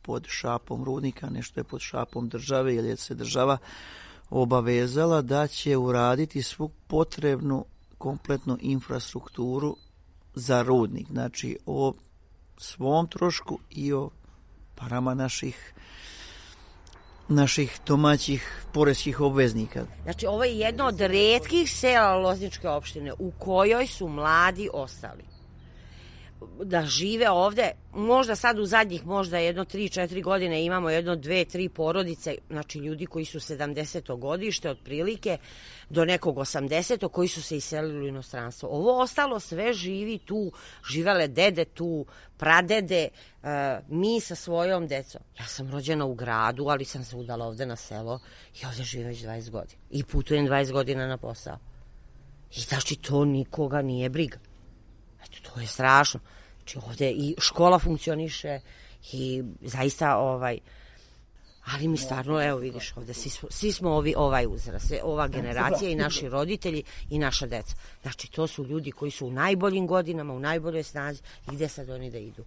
pod 0.01 0.25
šapom 0.27 0.83
rudnika, 0.83 1.29
nešto 1.29 1.59
je 1.59 1.63
pod 1.63 1.81
šapom 1.81 2.29
države, 2.29 2.75
jer 2.75 2.85
je 2.85 2.97
se 2.97 3.15
država 3.15 3.57
obavezala 4.29 5.21
da 5.21 5.47
će 5.47 5.77
uraditi 5.77 6.41
svu 6.41 6.69
potrebnu 6.87 7.65
kompletnu 7.97 8.57
infrastrukturu 8.61 9.75
za 10.35 10.61
rudnik, 10.61 11.07
znači 11.07 11.57
o 11.65 11.93
svom 12.57 13.07
trošku 13.07 13.59
i 13.69 13.93
o 13.93 14.09
parama 14.75 15.13
naših 15.13 15.73
naših 17.27 17.79
domaćih 17.87 18.65
poreskih 18.73 19.21
obveznika. 19.21 19.85
Znači, 20.03 20.25
ovo 20.25 20.43
je 20.43 20.57
jedno 20.59 20.85
od 20.85 21.01
redkih 21.01 21.71
sela 21.71 22.15
Lozničke 22.15 22.69
opštine 22.69 23.13
u 23.19 23.31
kojoj 23.31 23.87
su 23.87 24.07
mladi 24.07 24.69
ostali 24.73 25.34
da 26.63 26.85
žive 26.85 27.29
ovde, 27.29 27.71
možda 27.93 28.35
sad 28.35 28.59
u 28.59 28.65
zadnjih 28.65 29.05
možda 29.05 29.37
jedno 29.37 29.65
3-4 29.65 30.23
godine 30.23 30.65
imamo 30.65 30.89
jedno 30.89 31.15
2-3 31.15 31.69
porodice, 31.69 32.35
znači 32.49 32.79
ljudi 32.79 33.05
koji 33.05 33.25
su 33.25 33.39
70. 33.39 34.19
godište 34.19 34.69
otprilike 34.69 35.37
do 35.89 36.05
nekog 36.05 36.35
80. 36.35 37.09
koji 37.09 37.27
su 37.27 37.41
se 37.41 37.57
iselili 37.57 37.99
u 37.99 38.07
inostranstvo. 38.07 38.69
Ovo 38.69 39.01
ostalo 39.01 39.39
sve 39.39 39.73
živi 39.73 40.17
tu, 40.17 40.51
živele 40.89 41.27
dede 41.27 41.65
tu, 41.65 42.05
pradede, 42.37 43.07
uh, 43.43 43.49
mi 43.87 44.19
sa 44.19 44.35
svojom 44.35 44.87
decom. 44.87 45.21
Ja 45.39 45.45
sam 45.45 45.71
rođena 45.71 46.05
u 46.05 46.13
gradu, 46.13 46.65
ali 46.67 46.85
sam 46.85 47.03
se 47.03 47.15
udala 47.15 47.45
ovde 47.45 47.65
na 47.65 47.75
selo 47.75 48.19
i 48.61 48.65
ovde 48.65 48.83
živim 48.83 49.07
već 49.07 49.19
20 49.19 49.49
godina. 49.49 49.81
I 49.89 50.03
putujem 50.03 50.47
20 50.47 50.71
godina 50.71 51.07
na 51.07 51.17
posao. 51.17 51.57
I 52.55 52.59
znači 52.59 52.95
to 52.95 53.25
nikoga 53.25 53.81
nije 53.81 54.09
briga. 54.09 54.37
Eto, 55.25 55.49
to 55.49 55.59
je 55.59 55.67
strašno. 55.67 56.19
Znači 56.57 56.77
ovde 56.77 57.11
i 57.11 57.35
škola 57.37 57.79
funkcioniše 57.79 58.59
i 59.11 59.43
zaista 59.61 60.17
ovaj 60.17 60.59
ali 61.65 61.87
mi 61.87 61.97
stvarno, 61.97 62.43
evo 62.47 62.59
vidiš 62.59 62.93
ovde, 62.97 63.13
svi 63.13 63.29
smo, 63.29 63.49
svi 63.51 63.71
smo 63.71 63.89
ovi, 63.89 64.13
ovaj 64.17 64.45
uzrast, 64.49 64.93
ova 65.03 65.27
generacija 65.27 65.89
i 65.89 65.95
naši 65.95 66.29
roditelji 66.29 66.83
i 67.09 67.19
naša 67.19 67.47
deca. 67.47 67.75
Znači, 68.01 68.31
to 68.31 68.47
su 68.47 68.65
ljudi 68.65 68.91
koji 68.91 69.11
su 69.11 69.27
u 69.27 69.31
najboljim 69.31 69.87
godinama, 69.87 70.33
u 70.33 70.39
najboljoj 70.39 70.83
snazi 70.83 71.21
i 71.51 71.55
gde 71.55 71.67
sad 71.67 71.89
oni 71.89 72.11
da 72.11 72.17
idu? 72.17 72.45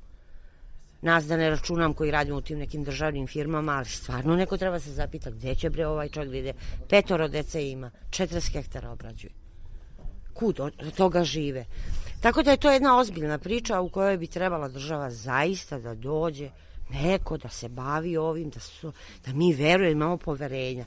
Nas 1.03 1.25
da 1.25 1.37
ne 1.37 1.51
računam 1.51 1.95
koji 1.95 2.11
radimo 2.11 2.39
u 2.39 2.41
tim 2.41 2.59
nekim 2.59 2.85
državnim 2.85 3.27
firmama, 3.27 3.73
ali 3.73 3.87
stvarno 3.87 4.37
neko 4.37 4.57
treba 4.57 4.81
se 4.81 4.93
zapita 4.93 5.31
gde 5.31 5.55
će 5.55 5.71
bre 5.71 5.87
ovaj 5.87 6.09
čovjek 6.09 6.31
da 6.31 6.39
ide. 6.39 6.53
Petoro 6.89 7.29
dece 7.29 7.71
ima, 7.71 7.91
40 8.11 8.53
hektara 8.53 8.91
obrađuje. 8.91 9.33
Kud 10.35 10.61
od 10.61 10.95
toga 10.97 11.25
žive? 11.25 11.65
Tako 12.21 12.43
da 12.43 12.51
je 12.51 12.57
to 12.57 12.71
jedna 12.71 12.99
ozbiljna 12.99 13.39
priča 13.39 13.81
u 13.81 13.89
kojoj 13.89 14.17
bi 14.17 14.27
trebala 14.27 14.69
država 14.69 15.11
zaista 15.11 15.79
da 15.79 15.95
dođe 15.95 16.51
neko 16.91 17.37
da 17.37 17.49
se 17.49 17.69
bavi 17.69 18.17
ovim, 18.17 18.51
da, 18.51 18.61
su, 18.61 18.93
da 19.27 19.33
mi 19.33 19.53
verujemo, 19.53 19.93
imamo 19.93 20.17
poverenja. 20.17 20.85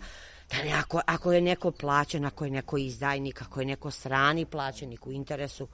Da 0.51 0.63
ne, 0.63 0.71
ako, 0.71 1.01
ako 1.05 1.31
je 1.31 1.41
neko 1.41 1.71
plaćen, 1.71 2.25
ako 2.25 2.45
je 2.45 2.51
neko 2.51 2.77
izdajnik, 2.77 3.41
ako 3.41 3.59
je 3.59 3.65
neko 3.65 3.91
strani 3.91 4.45
plaćenik 4.45 5.07
u 5.07 5.11
interesu, 5.11 5.67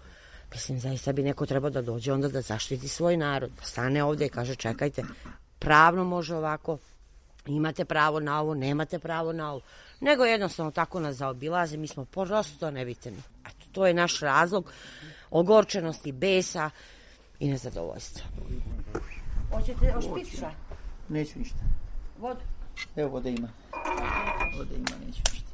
mislim, 0.52 0.80
zaista 0.80 1.14
bi 1.14 1.24
neko 1.24 1.46
trebao 1.46 1.70
da 1.70 1.82
dođe 1.82 2.14
onda 2.14 2.28
da 2.28 2.42
zaštiti 2.42 2.88
svoj 2.88 3.18
narod, 3.18 3.52
da 3.60 3.66
stane 3.66 4.04
ovde 4.04 4.26
i 4.26 4.30
kaže 4.30 4.56
čekajte, 4.56 5.04
pravno 5.60 6.04
može 6.04 6.36
ovako, 6.36 6.78
imate 7.46 7.86
pravo 7.86 8.20
na 8.20 8.42
ovo, 8.42 8.54
nemate 8.54 9.00
pravo 9.00 9.34
na 9.34 9.52
ovo, 9.52 9.62
nego 10.00 10.26
jednostavno 10.26 10.72
tako 10.72 11.00
nas 11.00 11.16
zaobilaze, 11.16 11.78
mi 11.78 11.88
smo 11.88 12.06
prosto 12.06 12.72
nebitni. 12.72 13.18
Eto, 13.46 13.66
to 13.72 13.88
je 13.88 13.94
naš 13.94 14.20
razlog 14.20 14.72
ogorčenosti, 15.32 16.12
besa 16.12 16.70
i 17.40 17.48
nezadovoljstva. 17.50 18.26
Hoćete 19.52 19.96
ošpica? 19.98 20.52
Neću 21.10 21.40
ništa. 21.40 21.60
Vodu? 22.20 22.42
Evo 22.96 23.10
vode 23.10 23.32
ima. 23.32 23.50
Vode 24.58 24.76
ima, 24.76 25.06
neću 25.06 25.22
ništa. 25.34 25.48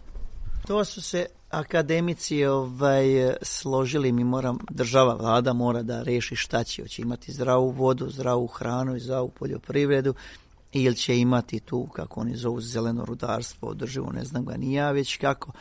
To 0.68 0.86
su 0.86 1.02
se 1.02 1.26
akademici 1.50 2.46
ovaj, 2.46 3.06
složili, 3.42 4.12
mi 4.12 4.24
moram, 4.24 4.58
država, 4.70 5.14
vlada 5.14 5.54
mora 5.54 5.82
da 5.82 6.04
reši 6.04 6.36
šta 6.36 6.64
će, 6.64 6.82
hoće 6.82 7.02
imati 7.02 7.32
zdravu 7.32 7.70
vodu, 7.70 8.10
zdravu 8.10 8.48
hranu 8.48 8.96
i 8.96 9.00
zdravu 9.00 9.30
poljoprivredu 9.30 10.14
ili 10.72 10.96
će 10.96 11.20
imati 11.20 11.60
tu, 11.60 11.88
kako 11.88 12.20
oni 12.20 12.36
zovu, 12.36 12.62
zeleno 12.62 13.06
rudarstvo, 13.06 13.70
održivo, 13.70 14.12
ne 14.12 14.24
znam 14.24 14.46
ga 14.46 14.58
ni 14.58 14.74
ja 14.74 14.92
već 14.92 15.18
kako. 15.18 15.52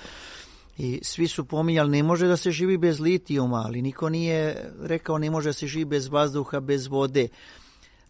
I 0.78 1.00
svi 1.02 1.28
su 1.28 1.44
pominjali, 1.44 1.90
ne 1.90 2.02
može 2.02 2.26
da 2.26 2.36
se 2.36 2.50
živi 2.50 2.78
bez 2.78 3.00
litijuma, 3.00 3.62
ali 3.66 3.82
niko 3.82 4.08
nije 4.08 4.70
rekao 4.82 5.18
ne 5.18 5.30
može 5.30 5.48
da 5.48 5.52
se 5.52 5.66
živi 5.66 5.84
bez 5.84 6.08
vazduha, 6.08 6.60
bez 6.60 6.86
vode. 6.86 7.28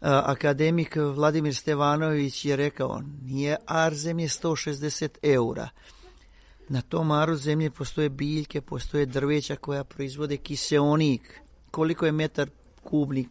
Akademik 0.00 0.96
Vladimir 0.96 1.54
Stevanović 1.54 2.44
je 2.44 2.56
rekao, 2.56 3.02
nije 3.22 3.56
ar 3.66 3.94
zemlje 3.94 4.28
160 4.28 5.08
eura. 5.22 5.68
Na 6.68 6.80
tom 6.80 7.10
aru 7.10 7.36
zemlje 7.36 7.70
postoje 7.70 8.08
biljke, 8.08 8.60
postoje 8.60 9.06
drveća 9.06 9.56
koja 9.56 9.84
proizvode 9.84 10.36
kiseonik. 10.36 11.40
Koliko 11.70 12.06
je 12.06 12.12
metar 12.12 12.50
kubnik 12.82 13.28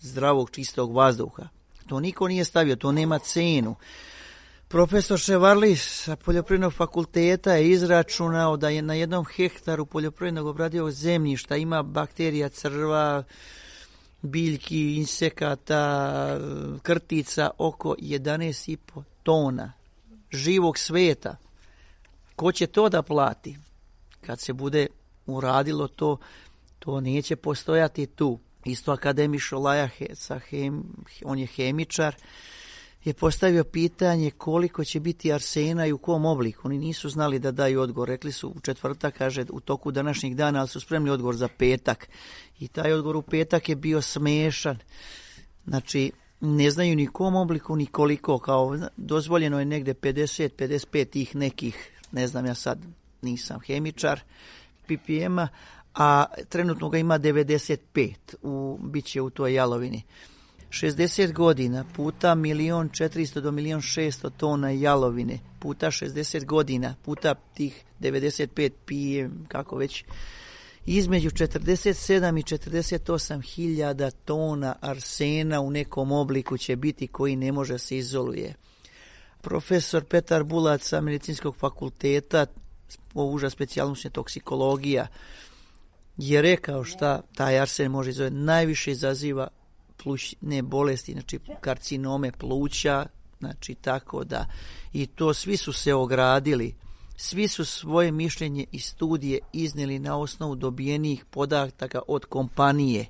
zdravog, 0.00 0.50
čistog 0.50 0.94
vazduha? 0.94 1.48
To 1.86 2.00
niko 2.00 2.28
nije 2.28 2.44
stavio, 2.44 2.76
to 2.76 2.92
nema 2.92 3.18
cenu. 3.18 3.74
Profesor 4.68 5.18
Ševarli 5.18 5.76
sa 5.76 6.16
poljoprivrednog 6.16 6.72
fakulteta 6.72 7.52
je 7.52 7.70
izračunao 7.70 8.56
da 8.56 8.68
je 8.68 8.82
na 8.82 8.94
jednom 8.94 9.24
hektaru 9.24 9.86
poljoprivrednog 9.86 10.46
obradivog 10.46 10.90
zemljišta 10.90 11.56
ima 11.56 11.82
bakterija 11.82 12.48
crva, 12.48 13.22
biljki, 14.22 14.96
insekata, 14.96 16.38
krtica 16.82 17.50
oko 17.58 17.94
11,5 17.98 19.02
tona 19.22 19.72
živog 20.32 20.78
sveta. 20.78 21.36
Ko 22.36 22.52
će 22.52 22.66
to 22.66 22.88
da 22.88 23.02
plati? 23.02 23.56
Kad 24.26 24.40
se 24.40 24.52
bude 24.52 24.86
uradilo 25.26 25.88
to, 25.88 26.18
to 26.78 27.00
neće 27.00 27.36
postojati 27.36 28.06
tu. 28.06 28.38
Isto 28.64 28.92
akademi 28.92 29.38
Šolaja, 29.38 29.88
on 31.24 31.38
je 31.38 31.46
hemičar, 31.46 32.14
je 33.08 33.14
postavio 33.14 33.64
pitanje 33.64 34.30
koliko 34.30 34.84
će 34.84 35.00
biti 35.00 35.32
arsena 35.32 35.86
i 35.86 35.92
u 35.92 35.98
kom 35.98 36.24
obliku. 36.24 36.68
Oni 36.68 36.78
nisu 36.78 37.08
znali 37.08 37.38
da 37.38 37.50
daju 37.50 37.80
odgovor. 37.80 38.08
Rekli 38.08 38.32
su 38.32 38.48
u 38.48 38.60
četvrtak, 38.60 39.18
kaže, 39.18 39.44
u 39.50 39.60
toku 39.60 39.90
današnjih 39.90 40.36
dana, 40.36 40.58
ali 40.58 40.68
su 40.68 40.80
spremni 40.80 41.10
odgovor 41.10 41.36
za 41.36 41.48
petak. 41.58 42.08
I 42.60 42.68
taj 42.68 42.92
odgovor 42.92 43.16
u 43.16 43.22
petak 43.22 43.68
je 43.68 43.76
bio 43.76 44.02
smešan. 44.02 44.78
Znači, 45.66 46.12
ne 46.40 46.70
znaju 46.70 46.96
ni 46.96 47.06
kom 47.06 47.36
obliku, 47.36 47.76
ni 47.76 47.86
koliko. 47.86 48.38
Kao, 48.38 48.78
dozvoljeno 48.96 49.58
je 49.58 49.64
negde 49.64 49.94
50, 49.94 50.48
55 50.58 51.10
tih 51.10 51.36
nekih, 51.36 51.90
ne 52.12 52.26
znam 52.26 52.46
ja 52.46 52.54
sad, 52.54 52.78
nisam 53.22 53.60
hemičar, 53.60 54.20
ppm-a, 54.86 55.48
a 55.94 56.24
trenutno 56.48 56.88
ga 56.88 56.98
ima 56.98 57.18
95, 57.18 58.14
u, 58.42 58.78
bit 58.82 59.04
će 59.04 59.20
u 59.20 59.30
toj 59.30 59.54
jalovini. 59.54 60.02
60 60.70 61.32
godina 61.32 61.84
puta 61.96 62.34
milion 62.34 62.90
400 62.90 63.40
do 63.40 63.52
milion 63.52 63.80
600 63.80 64.30
tona 64.36 64.70
jalovine, 64.70 65.38
puta 65.58 65.86
60 65.86 66.44
godina, 66.44 66.94
puta 67.04 67.34
tih 67.34 67.84
95 68.00 68.70
pijem, 68.86 69.44
kako 69.48 69.76
već, 69.76 70.04
između 70.86 71.30
47 71.30 72.38
i 72.38 72.42
48 72.42 73.42
hiljada 73.42 74.10
tona 74.10 74.74
arsena 74.80 75.60
u 75.60 75.70
nekom 75.70 76.12
obliku 76.12 76.58
će 76.58 76.76
biti 76.76 77.06
koji 77.06 77.36
ne 77.36 77.52
može 77.52 77.78
se 77.78 77.98
izoluje. 77.98 78.54
Profesor 79.40 80.04
Petar 80.04 80.44
Bulac 80.44 80.88
sa 80.88 81.00
medicinskog 81.00 81.56
fakulteta, 81.56 82.46
uža 83.14 83.50
specijalnost 83.50 84.04
je 84.04 84.10
toksikologija, 84.10 85.06
je 86.16 86.42
rekao 86.42 86.84
šta 86.84 87.20
taj 87.34 87.58
arsen 87.58 87.90
može 87.90 88.10
izoluje. 88.10 88.30
Najviše 88.30 88.90
izaziva 88.90 89.48
plućne 90.02 90.62
bolesti, 90.62 91.12
znači 91.12 91.38
karcinome 91.60 92.32
pluća, 92.32 93.06
znači 93.38 93.74
tako 93.74 94.24
da 94.24 94.46
i 94.92 95.06
to 95.06 95.34
svi 95.34 95.56
su 95.56 95.72
se 95.72 95.94
ogradili, 95.94 96.74
svi 97.16 97.48
su 97.48 97.64
svoje 97.64 98.12
mišljenje 98.12 98.64
i 98.72 98.78
studije 98.78 99.38
izneli 99.52 99.98
na 99.98 100.18
osnovu 100.18 100.54
dobijenih 100.54 101.24
podataka 101.24 102.00
od 102.08 102.24
kompanije. 102.24 103.06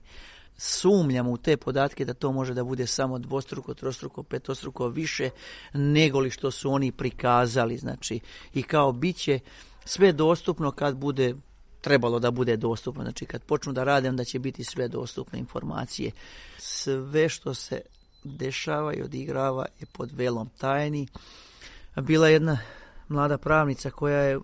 Sumnjamo 0.56 1.30
u 1.30 1.36
te 1.36 1.56
podatke 1.56 2.04
da 2.04 2.14
to 2.14 2.32
može 2.32 2.54
da 2.54 2.64
bude 2.64 2.86
samo 2.86 3.18
dvostruko, 3.18 3.74
trostruko, 3.74 4.22
petostruko 4.22 4.88
više 4.88 5.30
nego 5.72 6.20
li 6.20 6.30
što 6.30 6.50
su 6.50 6.70
oni 6.70 6.92
prikazali. 6.92 7.76
Znači, 7.76 8.20
i 8.54 8.62
kao 8.62 8.92
biće 8.92 9.38
sve 9.84 10.12
dostupno 10.12 10.70
kad 10.70 10.96
bude 10.96 11.34
trebalo 11.80 12.18
da 12.18 12.30
bude 12.30 12.56
dostupno. 12.56 13.02
Znači 13.02 13.26
kad 13.26 13.42
počnu 13.42 13.72
da 13.72 13.84
rade, 13.84 14.08
onda 14.08 14.24
će 14.24 14.38
biti 14.38 14.64
sve 14.64 14.88
dostupne 14.88 15.38
informacije. 15.38 16.10
Sve 16.58 17.28
što 17.28 17.54
se 17.54 17.80
dešava 18.24 18.94
i 18.94 19.02
odigrava 19.02 19.66
je 19.80 19.86
pod 19.86 20.12
velom 20.12 20.48
tajni. 20.58 21.08
Bila 21.96 22.28
jedna 22.28 22.58
mlada 23.08 23.38
pravnica 23.38 23.90
koja 23.90 24.18
je 24.18 24.38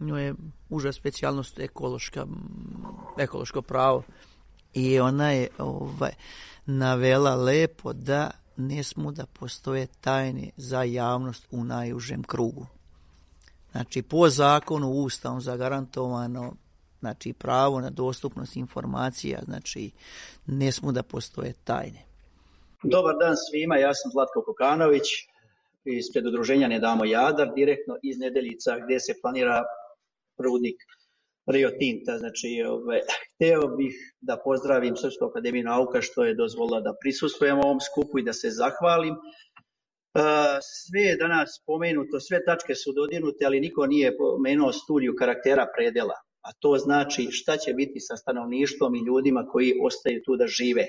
njoj 0.00 0.24
je 0.24 0.34
uža 0.68 0.92
specijalnost 0.92 1.58
ekološka, 1.58 2.26
ekološko 3.18 3.62
pravo 3.62 4.02
i 4.74 5.00
ona 5.00 5.30
je 5.30 5.48
ovaj, 5.58 6.12
navela 6.66 7.34
lepo 7.34 7.92
da 7.92 8.30
ne 8.56 8.82
smu 8.82 9.12
da 9.12 9.26
postoje 9.26 9.86
tajne 10.00 10.50
za 10.56 10.82
javnost 10.82 11.46
u 11.50 11.64
najužem 11.64 12.22
krugu. 12.22 12.66
Znači, 13.72 14.02
po 14.02 14.28
zakonu 14.28 14.90
Ustavom 14.90 15.40
zagarantovano 15.40 16.52
znači 17.00 17.32
pravo 17.32 17.80
na 17.80 17.90
dostupnost 17.90 18.56
informacija, 18.56 19.40
znači 19.44 19.90
ne 20.46 20.72
smo 20.72 20.92
da 20.92 21.02
postoje 21.02 21.52
tajne. 21.64 22.02
Dobar 22.82 23.14
dan 23.20 23.34
svima, 23.50 23.76
ja 23.76 23.94
sam 23.94 24.10
Zlatko 24.10 24.42
Kokanović 24.46 25.06
ispred 25.84 26.26
udruženja 26.26 26.68
Ne 26.68 26.78
damo 26.78 27.04
Jadar, 27.04 27.48
direktno 27.54 27.94
iz 28.02 28.18
Nedeljica 28.18 28.78
gdje 28.84 29.00
se 29.00 29.12
planira 29.22 29.62
rudnik 30.38 30.76
Rio 31.46 31.70
Tinta. 31.78 32.18
Znači, 32.18 32.48
ove, 32.68 33.00
hteo 33.34 33.76
bih 33.76 33.94
da 34.20 34.42
pozdravim 34.44 34.96
Srpsku 34.96 35.24
akademiju 35.24 35.64
nauka 35.64 36.02
što 36.02 36.24
je 36.24 36.34
dozvolila 36.34 36.80
da 36.80 36.98
prisustujem 37.00 37.58
ovom 37.58 37.80
skupu 37.80 38.18
i 38.18 38.22
da 38.22 38.32
se 38.32 38.50
zahvalim 38.50 39.14
Sve 40.62 41.00
je 41.00 41.16
danas 41.16 41.60
spomenuto, 41.62 42.20
sve 42.20 42.44
tačke 42.44 42.74
su 42.74 42.92
dodirnute, 42.92 43.46
ali 43.46 43.60
niko 43.60 43.86
nije 43.86 44.16
pomenuo 44.16 44.72
studiju 44.72 45.14
karaktera 45.18 45.66
predela, 45.76 46.14
a 46.42 46.52
to 46.60 46.76
znači 46.78 47.28
šta 47.30 47.56
će 47.56 47.72
biti 47.72 48.00
sa 48.00 48.16
stanovništvom 48.16 48.94
i 48.94 49.04
ljudima 49.06 49.46
koji 49.52 49.78
ostaju 49.82 50.22
tu 50.24 50.36
da 50.36 50.46
žive. 50.46 50.86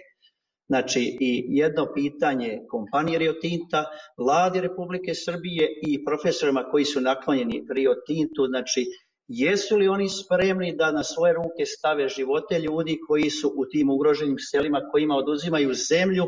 Znači, 0.72 1.18
i 1.20 1.46
jedno 1.48 1.94
pitanje 1.94 2.60
kompanije 2.70 3.20
Rio 3.20 3.34
Tinta, 3.34 3.86
vladi 4.18 4.62
Republike 4.62 5.14
Srbije 5.14 5.68
i 5.88 6.06
profesorima 6.06 6.64
koji 6.72 6.86
su 6.86 7.02
naklonjeni 7.02 7.66
Rio 7.76 7.96
Tintu, 8.08 8.46
znači, 8.48 8.86
jesu 9.28 9.78
li 9.78 9.88
oni 9.88 10.10
spremni 10.10 10.76
da 10.76 10.92
na 10.92 11.04
svoje 11.04 11.34
ruke 11.34 11.66
stave 11.66 12.10
živote 12.10 12.60
ljudi 12.60 12.98
koji 13.08 13.30
su 13.30 13.54
u 13.56 13.66
tim 13.66 13.90
ugroženim 13.90 14.40
selima, 14.52 14.82
kojima 14.92 15.16
oduzimaju 15.16 15.74
zemlju, 15.74 16.26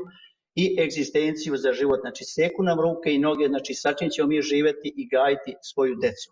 i 0.55 0.77
egzistenciju 0.79 1.57
za 1.57 1.71
život. 1.71 1.99
Znači, 2.01 2.23
seku 2.23 2.63
nam 2.63 2.79
ruke 2.79 3.13
i 3.13 3.19
noge, 3.19 3.47
znači, 3.47 3.73
sa 3.73 3.93
čim 3.93 4.09
ćemo 4.09 4.27
mi 4.27 4.41
živeti 4.41 4.93
i 4.95 5.07
gajiti 5.07 5.55
svoju 5.61 5.95
decu. 5.95 6.31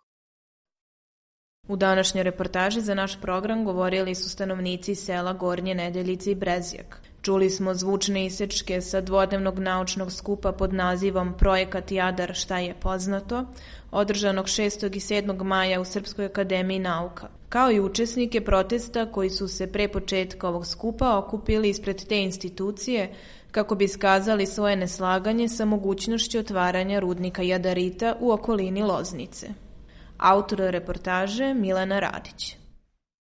U 1.68 1.76
današnjoj 1.76 2.24
reportaži 2.24 2.82
za 2.82 2.96
naš 2.96 3.22
program 3.22 3.66
govorili 3.66 4.16
su 4.16 4.30
stanovnici 4.30 4.96
sela 4.96 5.34
Gornje 5.34 5.76
Nedeljice 5.76 6.32
i 6.32 6.36
Brezjak. 6.36 7.02
Čuli 7.22 7.50
smo 7.50 7.74
zvučne 7.74 8.26
isečke 8.26 8.82
sa 8.82 9.02
dvodnevnog 9.02 9.60
naučnog 9.60 10.12
skupa 10.12 10.52
pod 10.52 10.74
nazivom 10.74 11.38
Projekat 11.38 11.92
Jadar 11.92 12.34
šta 12.36 12.58
je 12.58 12.76
poznato, 12.80 13.46
održanog 13.92 14.46
6. 14.46 14.96
i 14.96 15.00
7. 15.00 15.44
maja 15.44 15.82
u 15.82 15.86
Srpskoj 15.86 16.26
akademiji 16.26 16.80
nauka, 16.80 17.30
kao 17.50 17.72
i 17.72 17.80
učesnike 17.80 18.42
protesta 18.42 19.12
koji 19.12 19.30
su 19.30 19.48
se 19.48 19.72
pre 19.72 19.88
početka 19.88 20.48
ovog 20.48 20.68
skupa 20.68 21.18
okupili 21.18 21.70
ispred 21.70 22.06
te 22.06 22.22
institucije 22.22 23.14
kako 23.52 23.76
bi 23.76 23.88
skazali 23.88 24.46
svoje 24.46 24.76
neslaganje 24.76 25.48
sa 25.48 25.66
mogućnošću 25.66 26.40
otvaranja 26.40 27.00
rudnika 27.00 27.42
Jadarita 27.42 28.16
u 28.20 28.32
okolini 28.32 28.84
Loznice. 28.84 29.48
Autor 30.18 30.60
reportaže 30.60 31.54
Milena 31.54 32.00
Radić. 32.00 32.61